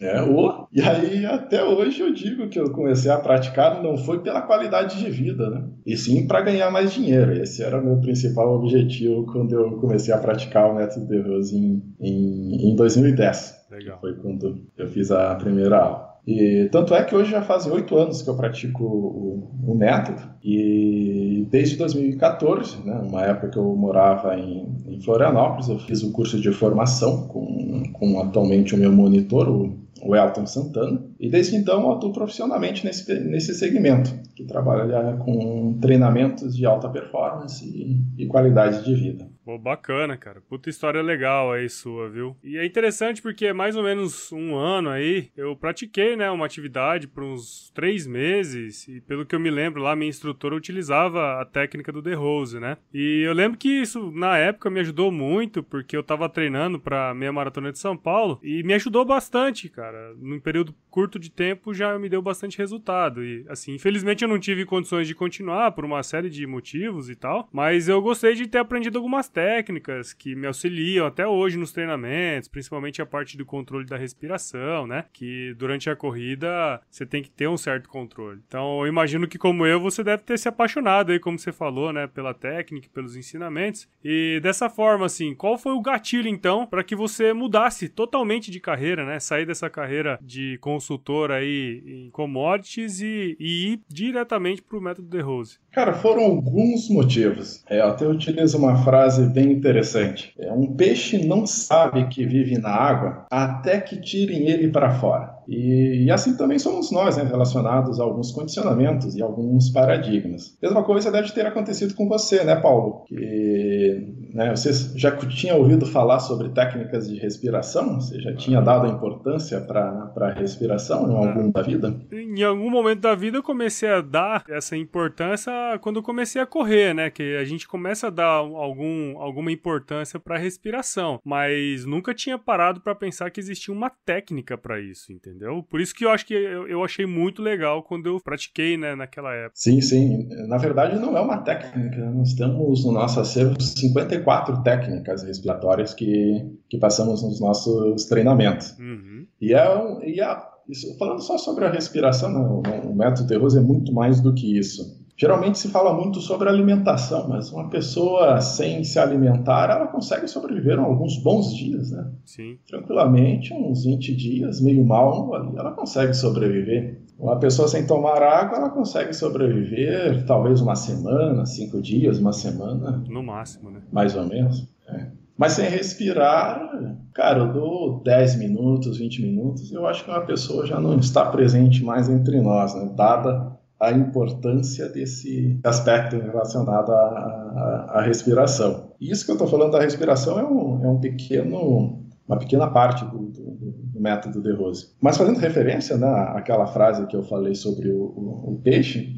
É, 0.00 0.22
o, 0.22 0.66
e 0.72 0.80
aí 0.80 1.26
até 1.26 1.62
hoje 1.64 2.00
eu 2.00 2.12
digo 2.12 2.48
que 2.48 2.58
eu 2.58 2.70
comecei 2.70 3.10
a 3.10 3.18
praticar 3.18 3.82
não 3.82 3.96
foi 3.96 4.20
pela 4.20 4.42
qualidade 4.42 4.98
de 4.98 5.10
vida, 5.10 5.50
né? 5.50 5.64
E 5.84 5.96
sim 5.96 6.26
para 6.26 6.40
ganhar 6.40 6.70
mais 6.70 6.92
dinheiro. 6.92 7.32
Esse 7.32 7.62
era 7.62 7.80
o 7.80 7.84
meu 7.84 8.00
principal 8.00 8.54
objetivo 8.54 9.26
quando 9.26 9.52
eu 9.52 9.72
comecei 9.78 10.14
a 10.14 10.18
praticar 10.18 10.70
o 10.70 10.76
método 10.76 11.06
de 11.06 11.20
Rose 11.20 11.56
em, 11.56 11.82
em, 12.00 12.70
em 12.70 12.76
2010. 12.76 13.66
Legal. 13.70 13.98
Foi 14.00 14.14
quando 14.14 14.62
eu 14.76 14.88
fiz 14.88 15.10
a 15.10 15.34
primeira 15.34 15.78
aula. 15.78 16.11
E 16.26 16.68
tanto 16.70 16.94
é 16.94 17.02
que 17.02 17.14
hoje 17.14 17.32
já 17.32 17.42
fazem 17.42 17.72
oito 17.72 17.96
anos 17.96 18.22
que 18.22 18.30
eu 18.30 18.36
pratico 18.36 18.84
o, 18.84 19.50
o, 19.66 19.74
método 19.74 20.22
e 20.42 21.48
desde 21.50 21.76
2014, 21.76 22.84
né, 22.84 22.94
uma 22.94 23.22
época 23.22 23.48
que 23.48 23.58
eu 23.58 23.74
morava 23.74 24.38
em, 24.38 24.64
em 24.86 25.00
Florianópolis, 25.00 25.68
eu 25.68 25.80
fiz 25.80 26.02
o 26.04 26.12
curso 26.12 26.40
de 26.40 26.52
formação 26.52 27.26
com, 27.26 27.82
com 27.92 28.20
atualmente 28.20 28.72
o 28.72 28.78
meu 28.78 28.92
monitor, 28.92 29.48
o, 29.48 29.76
o 30.00 30.14
Elton 30.14 30.46
Santana, 30.46 31.02
e 31.18 31.28
desde 31.28 31.56
então 31.56 31.82
eu 31.82 31.92
atuo 31.92 32.12
profissionalmente 32.12 32.84
nesse, 32.84 33.12
nesse 33.20 33.52
segmento, 33.54 34.14
que 34.36 34.44
trabalha 34.44 35.16
com 35.16 35.76
treinamentos 35.80 36.56
de 36.56 36.64
alta 36.64 36.88
performance 36.88 37.64
e, 37.64 38.22
e 38.22 38.26
qualidade 38.26 38.84
de 38.84 38.94
vida. 38.94 39.31
Pô, 39.44 39.58
bacana, 39.58 40.16
cara. 40.16 40.40
Puta 40.40 40.70
história 40.70 41.02
legal 41.02 41.52
aí 41.52 41.68
sua, 41.68 42.08
viu? 42.08 42.36
E 42.44 42.56
é 42.56 42.64
interessante 42.64 43.20
porque 43.20 43.46
é 43.46 43.52
mais 43.52 43.74
ou 43.74 43.82
menos 43.82 44.30
um 44.30 44.54
ano 44.54 44.88
aí 44.88 45.30
eu 45.36 45.56
pratiquei, 45.56 46.14
né, 46.16 46.30
uma 46.30 46.46
atividade 46.46 47.08
por 47.08 47.24
uns 47.24 47.70
três 47.74 48.06
meses 48.06 48.86
e 48.86 49.00
pelo 49.00 49.26
que 49.26 49.34
eu 49.34 49.40
me 49.40 49.50
lembro 49.50 49.82
lá, 49.82 49.96
minha 49.96 50.08
instrutora 50.08 50.54
utilizava 50.54 51.40
a 51.40 51.44
técnica 51.44 51.90
do 51.90 52.02
The 52.02 52.14
Rose, 52.14 52.60
né? 52.60 52.76
E 52.94 53.22
eu 53.26 53.32
lembro 53.32 53.58
que 53.58 53.68
isso 53.68 54.12
na 54.12 54.38
época 54.38 54.70
me 54.70 54.80
ajudou 54.80 55.10
muito 55.10 55.62
porque 55.62 55.96
eu 55.96 56.04
tava 56.04 56.28
treinando 56.28 56.78
pra 56.78 57.12
meia 57.12 57.32
maratona 57.32 57.72
de 57.72 57.78
São 57.78 57.96
Paulo 57.96 58.38
e 58.42 58.62
me 58.62 58.74
ajudou 58.74 59.04
bastante, 59.04 59.68
cara. 59.68 60.14
Num 60.18 60.38
período 60.38 60.74
curto 60.88 61.18
de 61.18 61.30
tempo 61.30 61.74
já 61.74 61.98
me 61.98 62.08
deu 62.08 62.22
bastante 62.22 62.58
resultado 62.58 63.24
e 63.24 63.44
assim, 63.48 63.74
infelizmente 63.74 64.22
eu 64.22 64.28
não 64.28 64.38
tive 64.38 64.64
condições 64.64 65.08
de 65.08 65.14
continuar 65.14 65.72
por 65.72 65.84
uma 65.84 66.02
série 66.02 66.30
de 66.30 66.46
motivos 66.46 67.10
e 67.10 67.16
tal, 67.16 67.48
mas 67.52 67.88
eu 67.88 68.00
gostei 68.00 68.34
de 68.34 68.46
ter 68.46 68.58
aprendido 68.58 68.98
algumas 68.98 69.31
técnicas 69.32 70.12
que 70.12 70.34
me 70.34 70.46
auxiliam 70.46 71.06
até 71.06 71.26
hoje 71.26 71.56
nos 71.56 71.72
treinamentos, 71.72 72.48
principalmente 72.48 73.00
a 73.00 73.06
parte 73.06 73.36
do 73.36 73.44
controle 73.44 73.86
da 73.86 73.96
respiração, 73.96 74.86
né? 74.86 75.06
Que 75.12 75.54
durante 75.54 75.88
a 75.88 75.96
corrida 75.96 76.80
você 76.90 77.06
tem 77.06 77.22
que 77.22 77.30
ter 77.30 77.48
um 77.48 77.56
certo 77.56 77.88
controle. 77.88 78.40
Então, 78.46 78.80
eu 78.82 78.86
imagino 78.86 79.26
que 79.26 79.38
como 79.38 79.66
eu, 79.66 79.80
você 79.80 80.04
deve 80.04 80.22
ter 80.22 80.38
se 80.38 80.48
apaixonado 80.48 81.12
aí, 81.12 81.18
como 81.18 81.38
você 81.38 81.52
falou, 81.52 81.92
né, 81.92 82.06
pela 82.06 82.34
técnica, 82.34 82.88
pelos 82.92 83.16
ensinamentos. 83.16 83.88
E 84.04 84.40
dessa 84.42 84.68
forma, 84.68 85.06
assim, 85.06 85.34
qual 85.34 85.56
foi 85.56 85.72
o 85.72 85.80
gatilho 85.80 86.28
então 86.28 86.66
para 86.66 86.84
que 86.84 86.94
você 86.94 87.32
mudasse 87.32 87.88
totalmente 87.88 88.50
de 88.50 88.60
carreira, 88.60 89.04
né? 89.04 89.18
Sair 89.18 89.46
dessa 89.46 89.70
carreira 89.70 90.18
de 90.20 90.58
consultor 90.60 91.30
aí 91.30 91.82
em 91.86 92.10
commodities 92.10 93.00
e, 93.00 93.36
e 93.38 93.72
ir 93.72 93.80
diretamente 93.88 94.62
para 94.62 94.78
o 94.78 94.80
método 94.80 95.08
de 95.08 95.20
Rose? 95.20 95.61
Cara, 95.72 95.94
foram 95.94 96.24
alguns 96.24 96.90
motivos. 96.90 97.64
É, 97.68 97.80
eu 97.80 97.86
até 97.86 98.06
utilizo 98.06 98.58
uma 98.58 98.76
frase 98.84 98.92
frase 99.02 99.26
bem 99.26 99.52
interessante. 99.52 100.34
É, 100.38 100.52
um 100.52 100.74
peixe 100.74 101.24
não 101.24 101.46
sabe 101.46 102.08
que 102.08 102.26
vive 102.26 102.58
na 102.58 102.70
água 102.70 103.26
até 103.30 103.80
que 103.80 103.98
tirem 103.98 104.48
ele 104.48 104.68
para 104.68 104.90
fora. 104.90 105.34
E, 105.48 106.04
e, 106.04 106.10
assim 106.10 106.36
também 106.36 106.58
somos 106.58 106.90
nós, 106.90 107.16
né, 107.16 107.24
relacionados 107.24 108.00
a 108.00 108.04
alguns 108.04 108.30
condicionamentos 108.30 109.16
e 109.16 109.22
alguns 109.22 109.70
paradigmas. 109.70 110.56
Mesma 110.62 110.82
coisa 110.82 111.10
deve 111.10 111.30
ter 111.32 111.46
acontecido 111.46 111.94
com 111.94 112.08
você, 112.08 112.44
né, 112.44 112.56
Paulo? 112.56 113.04
Que 113.06 114.06
né, 114.32 114.54
você 114.54 114.72
já 114.96 115.14
tinha 115.16 115.54
ouvido 115.54 115.84
falar 115.86 116.20
sobre 116.20 116.48
técnicas 116.50 117.08
de 117.08 117.18
respiração? 117.18 118.00
Você 118.00 118.20
já 118.20 118.34
tinha 118.34 118.60
dado 118.60 118.86
importância 118.86 119.60
para 119.60 120.12
a 120.16 120.32
respiração 120.32 121.10
em 121.10 121.16
algum 121.16 121.50
da 121.50 121.62
vida? 121.62 121.94
Em 122.12 122.42
algum 122.42 122.70
momento 122.70 123.00
da 123.00 123.14
vida 123.14 123.38
eu 123.38 123.42
comecei 123.42 123.88
a 123.88 124.00
dar 124.00 124.44
essa 124.48 124.76
importância 124.76 125.52
quando 125.80 125.96
eu 125.96 126.02
comecei 126.02 126.40
a 126.40 126.46
correr, 126.46 126.94
né? 126.94 127.10
Que 127.10 127.36
a 127.36 127.44
gente 127.44 127.68
começa 127.68 128.06
a 128.06 128.10
dar 128.10 128.26
algum, 128.26 129.18
alguma 129.18 129.52
importância 129.52 130.18
para 130.18 130.36
a 130.36 130.38
respiração, 130.38 131.20
mas 131.24 131.84
nunca 131.84 132.14
tinha 132.14 132.38
parado 132.38 132.80
para 132.80 132.94
pensar 132.94 133.30
que 133.30 133.40
existia 133.40 133.74
uma 133.74 133.90
técnica 133.90 134.56
para 134.56 134.80
isso, 134.80 135.12
entendeu? 135.12 135.31
Entendeu? 135.32 135.62
Por 135.68 135.80
isso 135.80 135.94
que 135.94 136.04
eu 136.04 136.10
acho 136.10 136.26
que 136.26 136.34
eu, 136.34 136.68
eu 136.68 136.84
achei 136.84 137.06
muito 137.06 137.42
legal 137.42 137.82
quando 137.82 138.06
eu 138.06 138.20
pratiquei, 138.20 138.76
né, 138.76 138.94
naquela 138.94 139.32
época. 139.34 139.54
Sim, 139.54 139.80
sim. 139.80 140.28
Na 140.46 140.58
verdade, 140.58 140.98
não 140.98 141.16
é 141.16 141.20
uma 141.20 141.38
técnica. 141.38 142.10
Nós 142.10 142.34
temos 142.34 142.84
no 142.84 142.92
nosso 142.92 143.20
acervo 143.20 143.60
54 143.60 144.62
técnicas 144.62 145.22
respiratórias 145.22 145.94
que, 145.94 146.46
que 146.68 146.78
passamos 146.78 147.22
nos 147.22 147.40
nossos 147.40 148.04
treinamentos. 148.04 148.76
Uhum. 148.78 149.26
E 149.40 149.54
é, 149.54 150.06
e 150.06 150.20
é 150.20 150.52
isso, 150.68 150.96
falando 150.98 151.20
só 151.20 151.36
sobre 151.38 151.64
a 151.64 151.70
respiração, 151.70 152.30
né, 152.30 152.38
o, 152.38 152.90
o 152.90 152.94
método 152.94 153.26
Terroso 153.26 153.58
é 153.58 153.62
muito 153.62 153.92
mais 153.92 154.20
do 154.20 154.34
que 154.34 154.58
isso. 154.58 155.01
Geralmente 155.16 155.58
se 155.58 155.68
fala 155.68 155.94
muito 155.94 156.20
sobre 156.20 156.48
alimentação, 156.48 157.28
mas 157.28 157.52
uma 157.52 157.68
pessoa 157.68 158.40
sem 158.40 158.82
se 158.82 158.98
alimentar, 158.98 159.70
ela 159.70 159.86
consegue 159.86 160.26
sobreviver 160.26 160.78
alguns 160.78 161.22
bons 161.22 161.54
dias, 161.54 161.90
né? 161.90 162.10
Sim. 162.24 162.58
Tranquilamente, 162.66 163.52
uns 163.52 163.84
20 163.84 164.16
dias, 164.16 164.60
meio 164.60 164.84
mal, 164.84 165.34
ali, 165.34 165.56
ela 165.56 165.72
consegue 165.72 166.14
sobreviver. 166.14 167.02
Uma 167.18 167.38
pessoa 167.38 167.68
sem 167.68 167.86
tomar 167.86 168.20
água, 168.22 168.58
ela 168.58 168.70
consegue 168.70 169.12
sobreviver 169.12 170.24
talvez 170.26 170.60
uma 170.60 170.74
semana, 170.74 171.46
cinco 171.46 171.80
dias, 171.80 172.18
uma 172.18 172.32
semana. 172.32 173.04
No 173.08 173.22
máximo, 173.22 173.70
né? 173.70 173.80
Mais 173.92 174.16
ou 174.16 174.24
menos. 174.24 174.66
É. 174.88 175.06
Mas 175.36 175.52
sem 175.52 175.68
respirar, 175.68 176.96
cara, 177.14 177.40
eu 177.40 177.52
dou 177.52 178.00
10 178.02 178.36
minutos, 178.36 178.98
20 178.98 179.22
minutos, 179.22 179.72
eu 179.72 179.86
acho 179.86 180.04
que 180.04 180.10
uma 180.10 180.20
pessoa 180.20 180.66
já 180.66 180.80
não 180.80 180.98
está 180.98 181.26
presente 181.26 181.82
mais 181.84 182.08
entre 182.08 182.40
nós, 182.40 182.74
né? 182.74 182.90
Dada 182.94 183.52
a 183.82 183.90
importância 183.90 184.88
desse 184.88 185.58
aspecto 185.64 186.16
relacionado 186.16 186.92
à, 186.92 188.00
respiração. 188.06 188.92
Isso 189.00 189.24
que 189.24 189.32
eu 189.32 189.34
estou 189.34 189.48
falando 189.48 189.72
da 189.72 189.80
respiração 189.80 190.38
é 190.38 190.44
um, 190.44 190.84
é 190.84 190.88
um 190.88 191.00
pequeno, 191.00 192.00
uma 192.28 192.38
pequena 192.38 192.68
parte 192.68 193.04
do, 193.04 193.18
do, 193.18 193.50
do 193.92 194.00
método 194.00 194.40
de 194.40 194.52
Rose. 194.52 194.86
Mas 195.00 195.16
fazendo 195.16 195.40
referência 195.40 195.96
né, 195.96 196.06
àquela 196.06 196.68
frase 196.68 197.06
que 197.08 197.16
eu 197.16 197.24
falei 197.24 197.56
sobre 197.56 197.90
o, 197.90 198.02
o, 198.02 198.52
o 198.52 198.60
peixe, 198.62 199.16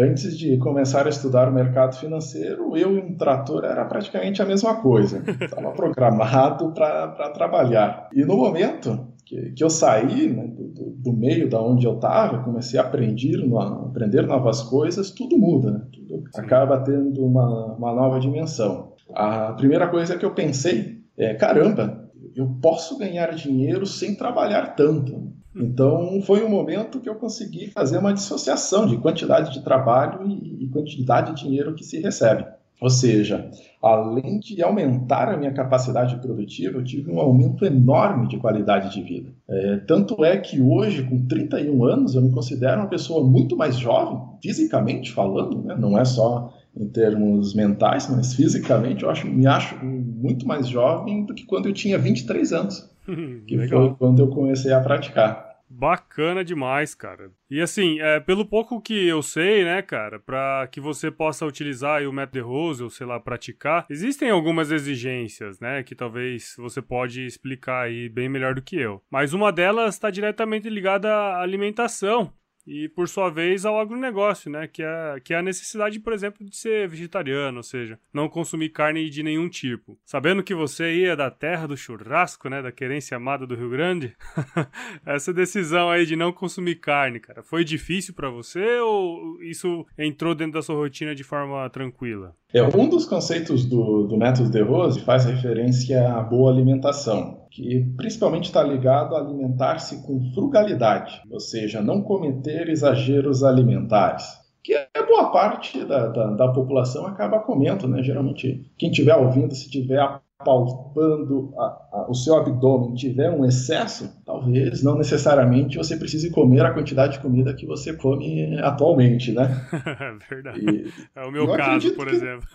Antes 0.00 0.38
de 0.38 0.56
começar 0.58 1.06
a 1.06 1.08
estudar 1.08 1.48
o 1.48 1.52
mercado 1.52 1.96
financeiro, 1.96 2.76
eu 2.76 2.92
e 2.92 3.00
um 3.00 3.16
trator 3.16 3.64
era 3.64 3.84
praticamente 3.84 4.40
a 4.40 4.44
mesma 4.44 4.76
coisa. 4.76 5.24
Estava 5.40 5.72
programado 5.74 6.70
para 6.70 7.30
trabalhar. 7.30 8.08
E 8.14 8.24
no 8.24 8.36
momento 8.36 9.07
que, 9.28 9.52
que 9.52 9.62
eu 9.62 9.68
saí 9.68 10.26
né, 10.26 10.46
do, 10.46 10.90
do, 10.96 11.12
meio 11.12 11.50
da 11.50 11.60
onde 11.60 11.86
eu 11.86 11.96
estava, 11.96 12.42
comecei 12.42 12.80
a 12.80 12.82
aprender, 12.82 13.44
aprender 13.84 14.26
novas 14.26 14.62
coisas, 14.62 15.10
tudo 15.10 15.36
muda. 15.36 15.70
Né? 15.70 15.82
Tudo 15.92 16.24
acaba 16.34 16.80
tendo 16.80 17.24
uma, 17.24 17.74
uma 17.74 17.94
nova 17.94 18.18
dimensão. 18.18 18.94
A 19.14 19.52
primeira 19.52 19.86
coisa 19.88 20.16
que 20.16 20.24
eu 20.24 20.32
pensei 20.32 21.02
é: 21.16 21.34
caramba, 21.34 22.10
eu 22.34 22.56
posso 22.62 22.98
ganhar 22.98 23.34
dinheiro 23.34 23.84
sem 23.84 24.14
trabalhar 24.14 24.74
tanto. 24.74 25.28
Então, 25.54 26.22
foi 26.22 26.42
um 26.42 26.48
momento 26.48 27.00
que 27.00 27.08
eu 27.08 27.16
consegui 27.16 27.70
fazer 27.70 27.98
uma 27.98 28.14
dissociação 28.14 28.86
de 28.86 28.96
quantidade 28.96 29.52
de 29.52 29.62
trabalho 29.62 30.26
e 30.26 30.68
quantidade 30.68 31.34
de 31.34 31.42
dinheiro 31.42 31.74
que 31.74 31.84
se 31.84 32.00
recebe. 32.00 32.46
Ou 32.80 32.88
seja, 32.88 33.50
além 33.82 34.38
de 34.38 34.62
aumentar 34.62 35.28
a 35.28 35.36
minha 35.36 35.52
capacidade 35.52 36.16
produtiva, 36.20 36.78
eu 36.78 36.84
tive 36.84 37.10
um 37.10 37.18
aumento 37.18 37.64
enorme 37.64 38.28
de 38.28 38.36
qualidade 38.36 38.92
de 38.92 39.02
vida. 39.02 39.30
É, 39.48 39.76
tanto 39.78 40.24
é 40.24 40.36
que 40.36 40.60
hoje, 40.60 41.02
com 41.02 41.26
31 41.26 41.84
anos, 41.84 42.14
eu 42.14 42.22
me 42.22 42.30
considero 42.30 42.80
uma 42.80 42.88
pessoa 42.88 43.24
muito 43.24 43.56
mais 43.56 43.76
jovem, 43.76 44.20
fisicamente 44.40 45.10
falando, 45.10 45.62
né? 45.62 45.76
não 45.76 45.98
é 45.98 46.04
só 46.04 46.52
em 46.76 46.86
termos 46.86 47.54
mentais, 47.54 48.08
mas 48.08 48.34
fisicamente 48.34 49.02
eu 49.02 49.10
acho, 49.10 49.26
me 49.26 49.46
acho 49.46 49.76
muito 49.84 50.46
mais 50.46 50.68
jovem 50.68 51.24
do 51.24 51.34
que 51.34 51.44
quando 51.44 51.66
eu 51.66 51.72
tinha 51.72 51.98
23 51.98 52.52
anos, 52.52 52.88
que 53.46 53.56
Legal. 53.56 53.88
foi 53.88 53.96
quando 53.96 54.20
eu 54.20 54.28
comecei 54.28 54.72
a 54.72 54.80
praticar. 54.80 55.47
Bacana 55.70 56.44
demais, 56.44 56.94
cara. 56.94 57.30
E 57.50 57.60
assim, 57.60 58.00
é, 58.00 58.20
pelo 58.20 58.44
pouco 58.44 58.80
que 58.80 59.06
eu 59.06 59.22
sei, 59.22 59.64
né, 59.64 59.82
cara, 59.82 60.18
para 60.18 60.66
que 60.68 60.80
você 60.80 61.10
possa 61.10 61.46
utilizar 61.46 62.02
o 62.02 62.12
método 62.12 62.38
de 62.38 62.40
Rose, 62.40 62.82
ou 62.82 62.90
sei 62.90 63.06
lá, 63.06 63.20
praticar, 63.20 63.86
existem 63.90 64.30
algumas 64.30 64.70
exigências, 64.70 65.60
né, 65.60 65.82
que 65.82 65.94
talvez 65.94 66.54
você 66.58 66.80
pode 66.80 67.24
explicar 67.24 67.84
aí 67.84 68.08
bem 68.08 68.28
melhor 68.28 68.54
do 68.54 68.62
que 68.62 68.76
eu. 68.76 69.02
Mas 69.10 69.32
uma 69.32 69.52
delas 69.52 69.94
está 69.94 70.10
diretamente 70.10 70.68
ligada 70.68 71.12
à 71.12 71.42
alimentação 71.42 72.32
e 72.68 72.88
por 72.88 73.08
sua 73.08 73.30
vez 73.30 73.64
ao 73.64 73.80
agronegócio, 73.80 74.50
né? 74.50 74.68
Que 74.68 74.82
é, 74.82 75.20
que 75.24 75.32
é 75.32 75.38
a 75.38 75.42
necessidade, 75.42 75.98
por 75.98 76.12
exemplo, 76.12 76.44
de 76.44 76.54
ser 76.54 76.86
vegetariano, 76.86 77.56
ou 77.56 77.62
seja, 77.62 77.98
não 78.12 78.28
consumir 78.28 78.68
carne 78.68 79.08
de 79.08 79.22
nenhum 79.22 79.48
tipo. 79.48 79.98
Sabendo 80.04 80.42
que 80.42 80.54
você 80.54 80.94
ia 80.94 81.16
da 81.16 81.30
terra 81.30 81.66
do 81.66 81.76
churrasco, 81.76 82.48
né? 82.50 82.60
Da 82.60 82.70
querência 82.70 83.16
amada 83.16 83.46
do 83.46 83.56
Rio 83.56 83.70
Grande, 83.70 84.14
essa 85.06 85.32
decisão 85.32 85.88
aí 85.88 86.04
de 86.04 86.14
não 86.14 86.30
consumir 86.30 86.76
carne, 86.76 87.18
cara, 87.18 87.42
foi 87.42 87.64
difícil 87.64 88.12
para 88.12 88.28
você 88.28 88.78
ou 88.80 89.42
isso 89.42 89.86
entrou 89.96 90.34
dentro 90.34 90.54
da 90.54 90.62
sua 90.62 90.76
rotina 90.76 91.14
de 91.14 91.24
forma 91.24 91.68
tranquila? 91.70 92.34
É, 92.52 92.62
um 92.62 92.88
dos 92.88 93.04
conceitos 93.04 93.66
do, 93.66 94.06
do 94.06 94.16
método 94.16 94.50
de 94.50 94.62
Rose 94.62 95.00
faz 95.00 95.26
referência 95.26 96.14
à 96.14 96.22
boa 96.22 96.50
alimentação, 96.50 97.46
que 97.50 97.84
principalmente 97.96 98.44
está 98.44 98.62
ligado 98.62 99.16
a 99.16 99.20
alimentar-se 99.20 100.06
com 100.06 100.32
frugalidade, 100.34 101.20
ou 101.30 101.40
seja, 101.40 101.82
não 101.82 102.02
cometer 102.02 102.68
exageros 102.68 103.42
alimentares 103.42 104.38
que 104.68 104.74
é 104.74 105.06
boa 105.06 105.30
parte 105.30 105.82
da, 105.82 106.08
da, 106.08 106.26
da, 106.32 106.48
população 106.48 107.06
acaba 107.06 107.38
comendo, 107.38 107.88
né? 107.88 108.02
Geralmente, 108.02 108.70
quem 108.76 108.90
estiver 108.90 109.16
ouvindo, 109.16 109.54
se 109.54 109.70
tiver 109.70 109.98
palpando 110.44 111.52
a, 111.58 111.64
a, 111.92 112.06
o 112.08 112.14
seu 112.14 112.36
abdômen 112.36 112.94
tiver 112.94 113.30
um 113.30 113.44
excesso, 113.44 114.22
talvez 114.24 114.82
não 114.82 114.96
necessariamente 114.96 115.76
você 115.76 115.96
precise 115.96 116.30
comer 116.30 116.64
a 116.64 116.72
quantidade 116.72 117.14
de 117.14 117.20
comida 117.20 117.54
que 117.54 117.66
você 117.66 117.94
come 117.94 118.56
atualmente, 118.60 119.32
né? 119.32 119.48
Verdade. 120.30 120.60
E, 120.60 120.92
é 121.16 121.24
o 121.24 121.32
meu 121.32 121.48
caso, 121.48 121.92
por 121.94 122.06
que... 122.06 122.14
exemplo. 122.14 122.46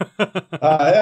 Ah, 0.61 0.89
é? 0.89 1.01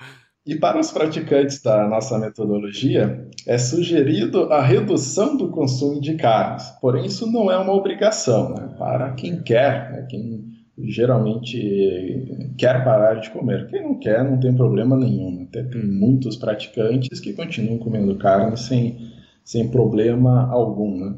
E 0.44 0.56
para 0.56 0.80
os 0.80 0.90
praticantes 0.90 1.62
da 1.62 1.86
nossa 1.86 2.18
metodologia, 2.18 3.28
é 3.46 3.56
sugerido 3.56 4.52
a 4.52 4.60
redução 4.60 5.36
do 5.36 5.50
consumo 5.50 6.00
de 6.00 6.16
carnes. 6.16 6.68
Porém, 6.80 7.06
isso 7.06 7.30
não 7.30 7.48
é 7.48 7.56
uma 7.56 7.72
obrigação. 7.72 8.52
Né? 8.52 8.74
Para 8.76 9.12
quem 9.12 9.40
quer, 9.40 9.92
né? 9.92 10.06
quem 10.10 10.52
geralmente 10.78 12.54
quer 12.58 12.82
parar 12.82 13.20
de 13.20 13.30
comer. 13.30 13.68
Quem 13.68 13.82
não 13.82 13.98
quer, 14.00 14.24
não 14.24 14.40
tem 14.40 14.52
problema 14.52 14.96
nenhum. 14.96 15.46
Até 15.48 15.62
tem 15.62 15.84
muitos 15.86 16.36
praticantes 16.36 17.20
que 17.20 17.34
continuam 17.34 17.78
comendo 17.78 18.18
carne 18.18 18.56
sem, 18.56 18.98
sem 19.44 19.70
problema 19.70 20.50
algum. 20.50 20.98
Né? 20.98 21.16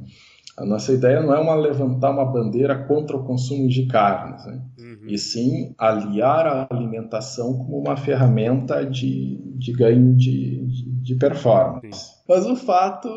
A 0.57 0.65
nossa 0.65 0.93
ideia 0.93 1.21
não 1.21 1.35
é 1.35 1.39
uma 1.39 1.55
levantar 1.55 2.11
uma 2.11 2.25
bandeira 2.25 2.87
contra 2.87 3.17
o 3.17 3.25
consumo 3.25 3.69
de 3.69 3.87
carnes, 3.87 4.47
né? 4.47 4.63
uhum. 5.05 5.09
e 5.09 5.19
sim 5.19 5.75
aliar 5.79 6.47
a 6.47 6.67
alimentação 6.71 7.59
como 7.59 7.79
uma 7.79 7.97
ferramenta 7.97 8.85
de, 8.85 9.41
de 9.59 9.73
ganho 9.73 10.15
de, 10.15 10.65
de, 11.03 11.15
performance. 11.17 11.99
Sim. 11.99 12.13
Mas 12.29 12.47
o 12.47 12.57
fato 12.57 13.09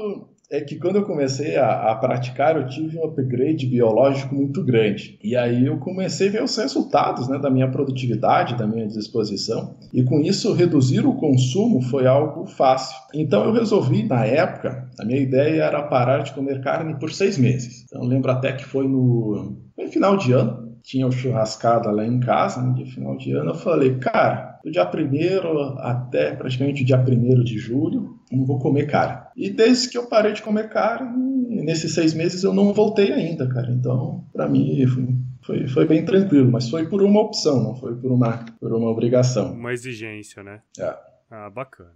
é 0.49 0.61
que 0.61 0.77
quando 0.77 0.95
eu 0.95 1.05
comecei 1.05 1.57
a, 1.57 1.91
a, 1.91 1.95
praticar, 1.95 2.55
eu 2.55 2.67
tive 2.67 2.97
um 2.97 3.03
upgrade 3.03 3.65
biológico 3.65 4.33
muito 4.33 4.63
grande. 4.63 5.19
E 5.21 5.35
aí 5.35 5.65
eu 5.65 5.77
comecei 5.77 6.29
a 6.29 6.31
ver 6.31 6.43
os 6.43 6.55
resultados 6.55 7.27
né, 7.27 7.37
da 7.37 7.49
minha 7.49 7.69
produtividade, 7.69 8.55
da 8.55 8.65
minha 8.65 8.87
disposição. 8.87 9.75
E 9.93 10.03
com 10.03 10.19
isso, 10.21 10.53
reduzir 10.53 11.05
o 11.05 11.15
consumo 11.15 11.81
foi 11.81 12.07
algo 12.07 12.45
fácil. 12.45 12.95
Então 13.13 13.43
eu 13.43 13.51
resolvi, 13.51 14.03
na 14.03 14.25
época, 14.25 14.89
a 14.97 15.03
minha 15.03 15.19
ideia 15.19 15.63
era 15.63 15.83
parar 15.83 16.19
de 16.19 16.33
comer 16.33 16.61
carne 16.61 16.97
por 16.97 17.11
seis 17.11 17.37
meses. 17.37 17.83
Então 17.85 18.03
eu 18.03 18.07
lembro 18.07 18.31
até 18.31 18.53
que 18.53 18.63
foi 18.63 18.87
no, 18.87 19.57
no 19.77 19.87
final 19.89 20.15
de 20.15 20.31
ano, 20.31 20.66
tinha 20.83 21.07
o 21.07 21.11
churrascada 21.11 21.91
lá 21.91 22.05
em 22.05 22.19
casa, 22.19 22.61
no 22.61 22.69
né, 22.69 22.75
dia 22.75 22.85
final 22.85 23.17
de 23.17 23.31
ano, 23.31 23.51
eu 23.51 23.55
falei, 23.55 23.97
cara, 23.97 24.59
do 24.63 24.71
dia 24.71 24.83
1 24.83 25.79
até 25.79 26.35
praticamente 26.35 26.83
o 26.83 26.85
dia 26.85 26.97
1 26.97 27.43
de 27.43 27.57
julho, 27.57 28.19
não 28.31 28.45
vou 28.45 28.59
comer 28.59 28.87
carne. 28.87 29.25
E 29.35 29.49
desde 29.49 29.89
que 29.89 29.97
eu 29.97 30.07
parei 30.07 30.33
de 30.33 30.41
comer 30.41 30.69
carne, 30.69 31.63
nesses 31.63 31.93
seis 31.93 32.13
meses 32.13 32.43
eu 32.43 32.53
não 32.53 32.73
voltei 32.73 33.11
ainda, 33.11 33.47
cara. 33.47 33.71
Então, 33.71 34.25
para 34.33 34.47
mim, 34.47 34.85
foi, 34.87 35.07
foi, 35.41 35.67
foi, 35.67 35.87
bem 35.87 36.03
tranquilo, 36.03 36.51
mas 36.51 36.69
foi 36.69 36.87
por 36.87 37.01
uma 37.01 37.21
opção, 37.21 37.63
não 37.63 37.75
foi 37.75 37.95
por 37.95 38.11
uma, 38.11 38.45
por 38.59 38.73
uma 38.73 38.89
obrigação. 38.89 39.53
Uma 39.53 39.73
exigência, 39.73 40.43
né? 40.43 40.61
É. 40.79 40.95
Ah, 41.29 41.49
bacana. 41.49 41.95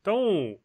Então, 0.00 0.56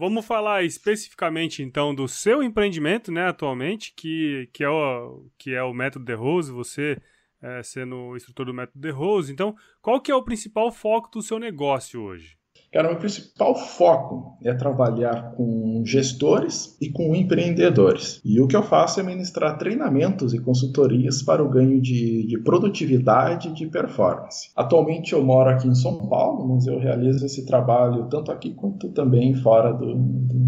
Vamos 0.00 0.24
falar 0.24 0.64
especificamente 0.64 1.62
então 1.62 1.94
do 1.94 2.08
seu 2.08 2.42
empreendimento, 2.42 3.12
né, 3.12 3.28
atualmente, 3.28 3.92
que, 3.94 4.48
que, 4.50 4.64
é, 4.64 4.68
o, 4.70 5.26
que 5.36 5.52
é 5.54 5.62
o 5.62 5.74
método 5.74 6.06
de 6.06 6.14
Rose, 6.14 6.50
você 6.50 6.98
é, 7.42 7.62
sendo 7.62 8.16
instrutor 8.16 8.46
do 8.46 8.54
método 8.54 8.80
de 8.80 8.90
Rose. 8.90 9.30
Então, 9.30 9.54
qual 9.82 10.00
que 10.00 10.10
é 10.10 10.14
o 10.14 10.24
principal 10.24 10.72
foco 10.72 11.10
do 11.10 11.20
seu 11.20 11.38
negócio 11.38 12.00
hoje? 12.00 12.39
Cara, 12.72 12.86
o 12.86 12.90
meu 12.92 13.00
principal 13.00 13.52
foco 13.56 14.38
é 14.44 14.54
trabalhar 14.54 15.32
com 15.32 15.82
gestores 15.84 16.76
e 16.80 16.88
com 16.88 17.16
empreendedores. 17.16 18.20
E 18.24 18.40
o 18.40 18.46
que 18.46 18.54
eu 18.54 18.62
faço 18.62 19.00
é 19.00 19.02
ministrar 19.02 19.58
treinamentos 19.58 20.32
e 20.32 20.38
consultorias 20.38 21.20
para 21.20 21.42
o 21.42 21.48
ganho 21.48 21.80
de, 21.80 22.24
de 22.28 22.38
produtividade 22.38 23.48
e 23.48 23.52
de 23.52 23.66
performance. 23.66 24.50
Atualmente 24.54 25.12
eu 25.12 25.24
moro 25.24 25.50
aqui 25.50 25.66
em 25.66 25.74
São 25.74 26.08
Paulo, 26.08 26.46
mas 26.46 26.64
eu 26.68 26.78
realizo 26.78 27.26
esse 27.26 27.44
trabalho 27.44 28.08
tanto 28.08 28.30
aqui 28.30 28.54
quanto 28.54 28.88
também 28.90 29.34
fora 29.34 29.72
do, 29.72 29.92
do, 29.96 30.38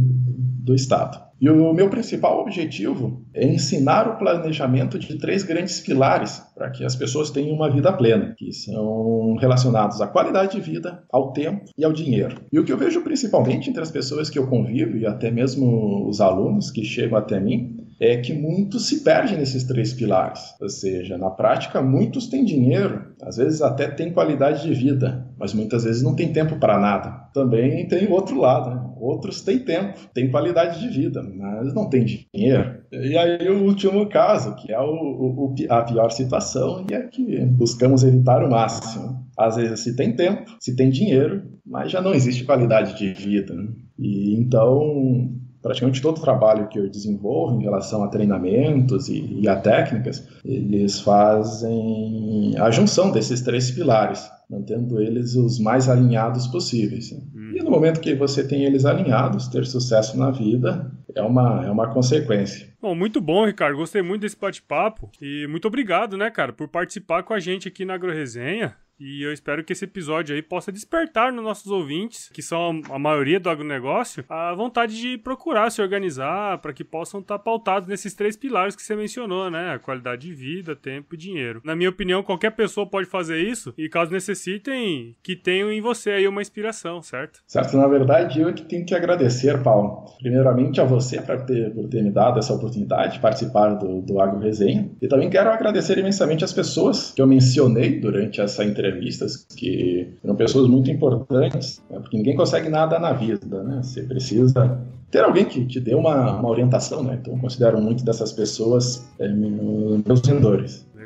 do 0.62 0.74
estado. 0.76 1.31
E 1.42 1.50
o 1.50 1.72
meu 1.72 1.90
principal 1.90 2.40
objetivo 2.40 3.20
é 3.34 3.44
ensinar 3.44 4.06
o 4.08 4.16
planejamento 4.16 4.96
de 4.96 5.18
três 5.18 5.42
grandes 5.42 5.80
pilares 5.80 6.40
para 6.54 6.70
que 6.70 6.84
as 6.84 6.94
pessoas 6.94 7.32
tenham 7.32 7.56
uma 7.56 7.68
vida 7.68 7.92
plena, 7.92 8.32
que 8.38 8.52
são 8.52 9.34
relacionados 9.34 10.00
à 10.00 10.06
qualidade 10.06 10.52
de 10.52 10.60
vida, 10.60 11.02
ao 11.10 11.32
tempo 11.32 11.64
e 11.76 11.84
ao 11.84 11.92
dinheiro. 11.92 12.42
E 12.52 12.60
o 12.60 12.64
que 12.64 12.72
eu 12.72 12.78
vejo 12.78 13.02
principalmente 13.02 13.68
entre 13.68 13.82
as 13.82 13.90
pessoas 13.90 14.30
que 14.30 14.38
eu 14.38 14.46
convivo 14.46 14.96
e 14.96 15.04
até 15.04 15.32
mesmo 15.32 16.08
os 16.08 16.20
alunos 16.20 16.70
que 16.70 16.84
chegam 16.84 17.18
até 17.18 17.40
mim 17.40 17.76
é 18.00 18.16
que 18.18 18.32
muitos 18.32 18.88
se 18.88 19.02
perdem 19.02 19.36
nesses 19.36 19.64
três 19.64 19.92
pilares. 19.92 20.40
Ou 20.60 20.68
seja, 20.68 21.18
na 21.18 21.30
prática, 21.30 21.82
muitos 21.82 22.28
têm 22.28 22.44
dinheiro, 22.44 23.04
às 23.22 23.36
vezes 23.36 23.62
até 23.62 23.88
têm 23.88 24.12
qualidade 24.12 24.62
de 24.62 24.74
vida, 24.74 25.26
mas 25.36 25.52
muitas 25.52 25.84
vezes 25.84 26.02
não 26.02 26.14
tem 26.14 26.32
tempo 26.32 26.56
para 26.60 26.78
nada. 26.78 27.10
Também 27.32 27.86
tem 27.88 28.06
o 28.06 28.12
outro 28.12 28.38
lado, 28.38 28.70
né? 28.70 28.81
Outros 29.02 29.42
têm 29.42 29.58
tempo, 29.58 29.98
têm 30.14 30.30
qualidade 30.30 30.80
de 30.80 30.88
vida, 30.88 31.22
mas 31.22 31.74
não 31.74 31.90
têm 31.90 32.04
dinheiro. 32.04 32.82
E 32.92 33.18
aí 33.18 33.48
o 33.48 33.64
último 33.64 34.08
caso, 34.08 34.54
que 34.54 34.72
é 34.72 34.78
o, 34.78 34.84
o, 34.84 35.54
a 35.68 35.82
pior 35.82 36.10
situação, 36.10 36.86
e 36.88 36.94
é 36.94 37.02
que 37.08 37.44
buscamos 37.46 38.04
evitar 38.04 38.44
o 38.44 38.50
máximo. 38.50 39.26
Às 39.36 39.56
vezes 39.56 39.80
se 39.80 39.96
tem 39.96 40.14
tempo, 40.14 40.56
se 40.60 40.76
tem 40.76 40.88
dinheiro, 40.88 41.42
mas 41.66 41.90
já 41.90 42.00
não 42.00 42.14
existe 42.14 42.44
qualidade 42.44 42.96
de 42.96 43.12
vida. 43.12 43.52
Né? 43.52 43.68
E 43.98 44.36
então 44.36 45.32
praticamente 45.62 46.02
todo 46.02 46.18
o 46.18 46.20
trabalho 46.20 46.68
que 46.68 46.78
eu 46.78 46.90
desenvolvo 46.90 47.60
em 47.60 47.62
relação 47.62 48.02
a 48.02 48.08
treinamentos 48.08 49.08
e, 49.08 49.40
e, 49.40 49.48
a 49.48 49.56
técnicas, 49.56 50.26
eles 50.44 51.00
fazem 51.00 52.54
a 52.58 52.70
junção 52.70 53.12
desses 53.12 53.40
três 53.40 53.70
pilares, 53.70 54.28
mantendo 54.50 55.00
eles 55.00 55.36
os 55.36 55.60
mais 55.60 55.88
alinhados 55.88 56.46
possíveis. 56.48 57.12
Hum. 57.12 57.52
E 57.54 57.62
no 57.62 57.70
momento 57.70 58.00
que 58.00 58.14
você 58.14 58.42
tem 58.42 58.64
eles 58.64 58.84
alinhados, 58.84 59.48
ter 59.48 59.64
sucesso 59.64 60.18
na 60.18 60.30
vida 60.30 60.90
é 61.14 61.22
uma, 61.22 61.64
é 61.64 61.70
uma 61.70 61.88
consequência. 61.88 62.72
Bom, 62.80 62.94
muito 62.94 63.20
bom, 63.20 63.46
Ricardo. 63.46 63.76
Gostei 63.76 64.02
muito 64.02 64.22
desse 64.22 64.36
bate-papo. 64.36 65.10
E 65.20 65.46
muito 65.46 65.68
obrigado, 65.68 66.16
né, 66.16 66.30
cara, 66.30 66.52
por 66.52 66.66
participar 66.68 67.22
com 67.22 67.32
a 67.32 67.38
gente 67.38 67.68
aqui 67.68 67.84
na 67.84 67.94
AgroResenha. 67.94 68.74
E 69.04 69.20
eu 69.20 69.32
espero 69.32 69.64
que 69.64 69.72
esse 69.72 69.84
episódio 69.84 70.32
aí 70.32 70.40
possa 70.40 70.70
despertar 70.70 71.32
nos 71.32 71.42
nossos 71.42 71.66
ouvintes, 71.66 72.30
que 72.32 72.40
são 72.40 72.80
a 72.88 73.00
maioria 73.00 73.40
do 73.40 73.50
agronegócio, 73.50 74.24
a 74.28 74.54
vontade 74.54 74.96
de 74.96 75.18
procurar 75.18 75.70
se 75.70 75.82
organizar 75.82 76.58
para 76.58 76.72
que 76.72 76.84
possam 76.84 77.18
estar 77.18 77.36
tá 77.36 77.42
pautados 77.42 77.88
nesses 77.88 78.14
três 78.14 78.36
pilares 78.36 78.76
que 78.76 78.82
você 78.82 78.94
mencionou, 78.94 79.50
né? 79.50 79.72
A 79.74 79.78
qualidade 79.80 80.28
de 80.28 80.32
vida, 80.32 80.76
tempo 80.76 81.16
e 81.16 81.18
dinheiro. 81.18 81.60
Na 81.64 81.74
minha 81.74 81.90
opinião, 81.90 82.22
qualquer 82.22 82.52
pessoa 82.52 82.86
pode 82.86 83.08
fazer 83.08 83.40
isso 83.40 83.74
e 83.76 83.88
caso 83.88 84.12
necessitem, 84.12 85.16
que 85.20 85.34
tenham 85.34 85.72
em 85.72 85.80
você 85.80 86.10
aí 86.10 86.28
uma 86.28 86.40
inspiração, 86.40 87.02
certo? 87.02 87.40
Certo, 87.44 87.76
na 87.76 87.88
verdade 87.88 88.40
eu 88.40 88.50
é 88.50 88.52
que 88.52 88.62
tenho 88.62 88.86
que 88.86 88.94
agradecer, 88.94 89.60
Paulo. 89.64 90.04
Primeiramente 90.20 90.80
a 90.80 90.84
você 90.84 91.20
por 91.20 91.44
ter, 91.44 91.74
por 91.74 91.88
ter 91.88 92.04
me 92.04 92.12
dado 92.12 92.38
essa 92.38 92.54
oportunidade 92.54 93.14
de 93.14 93.20
participar 93.20 93.74
do, 93.74 94.00
do 94.00 94.20
Agro 94.20 94.38
Resenha. 94.38 94.88
E 95.02 95.08
também 95.08 95.28
quero 95.28 95.50
agradecer 95.50 95.98
imensamente 95.98 96.44
as 96.44 96.52
pessoas 96.52 97.10
que 97.10 97.20
eu 97.20 97.26
mencionei 97.26 97.98
durante 97.98 98.40
essa 98.40 98.64
entrevista 98.64 98.91
entrevistas 98.92 99.46
que 99.56 100.08
eram 100.22 100.36
pessoas 100.36 100.68
muito 100.68 100.90
importantes, 100.90 101.82
né? 101.90 101.98
porque 101.98 102.16
ninguém 102.16 102.36
consegue 102.36 102.68
nada 102.68 102.98
na 102.98 103.12
vida, 103.12 103.62
né? 103.62 103.80
Você 103.82 104.02
precisa 104.02 104.80
ter 105.10 105.24
alguém 105.24 105.44
que 105.44 105.64
te 105.66 105.80
dê 105.80 105.94
uma, 105.94 106.38
uma 106.38 106.48
orientação, 106.48 107.02
né? 107.02 107.18
Então, 107.20 107.34
eu 107.34 107.40
considero 107.40 107.80
muito 107.80 108.04
dessas 108.04 108.32
pessoas 108.32 109.06
é, 109.18 109.28
meus 109.28 110.20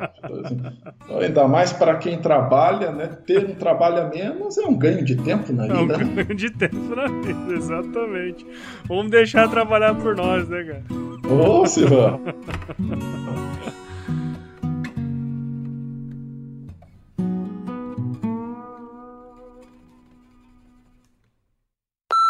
Ainda 1.21 1.47
mais 1.47 1.71
para 1.71 1.95
quem 1.97 2.19
trabalha, 2.19 2.91
né? 2.91 3.05
Ter 3.27 3.45
um 3.45 3.53
trabalho 3.53 4.01
a 4.01 4.09
menos 4.09 4.57
é 4.57 4.65
um 4.65 4.75
ganho 4.75 5.05
de 5.05 5.15
tempo 5.17 5.53
na 5.53 5.67
vida. 5.67 5.75
É 5.75 5.77
um 5.77 5.85
né? 5.85 5.97
ganho 6.15 6.35
de 6.35 6.49
tempo 6.49 6.95
na 6.95 7.05
vida, 7.05 7.53
exatamente. 7.53 8.43
Vamos 8.85 9.11
deixar 9.11 9.47
trabalhar 9.47 9.93
por 9.93 10.15
nós, 10.15 10.49
né, 10.49 10.63
cara? 10.63 10.83
Ô, 11.31 11.67
Silvão! 11.67 12.19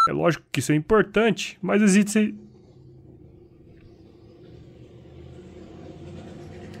É 0.08 0.12
lógico 0.12 0.44
que 0.50 0.60
isso 0.60 0.72
é 0.72 0.74
importante, 0.74 1.58
mas 1.62 1.80
existe. 1.80 2.34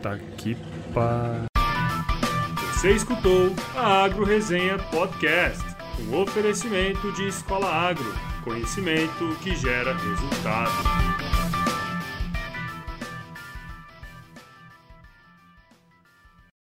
Tá 0.02 0.14
aqui 0.14 0.56
para. 0.92 1.44
Você 2.72 2.90
escutou 2.90 3.54
a 3.76 4.04
Agro 4.04 4.24
Resenha 4.24 4.76
Podcast, 4.76 5.62
um 6.00 6.20
oferecimento 6.20 7.12
de 7.12 7.28
Escola 7.28 7.68
Agro, 7.68 8.12
conhecimento 8.42 9.36
que 9.40 9.54
gera 9.54 9.94
resultado. 9.94 11.11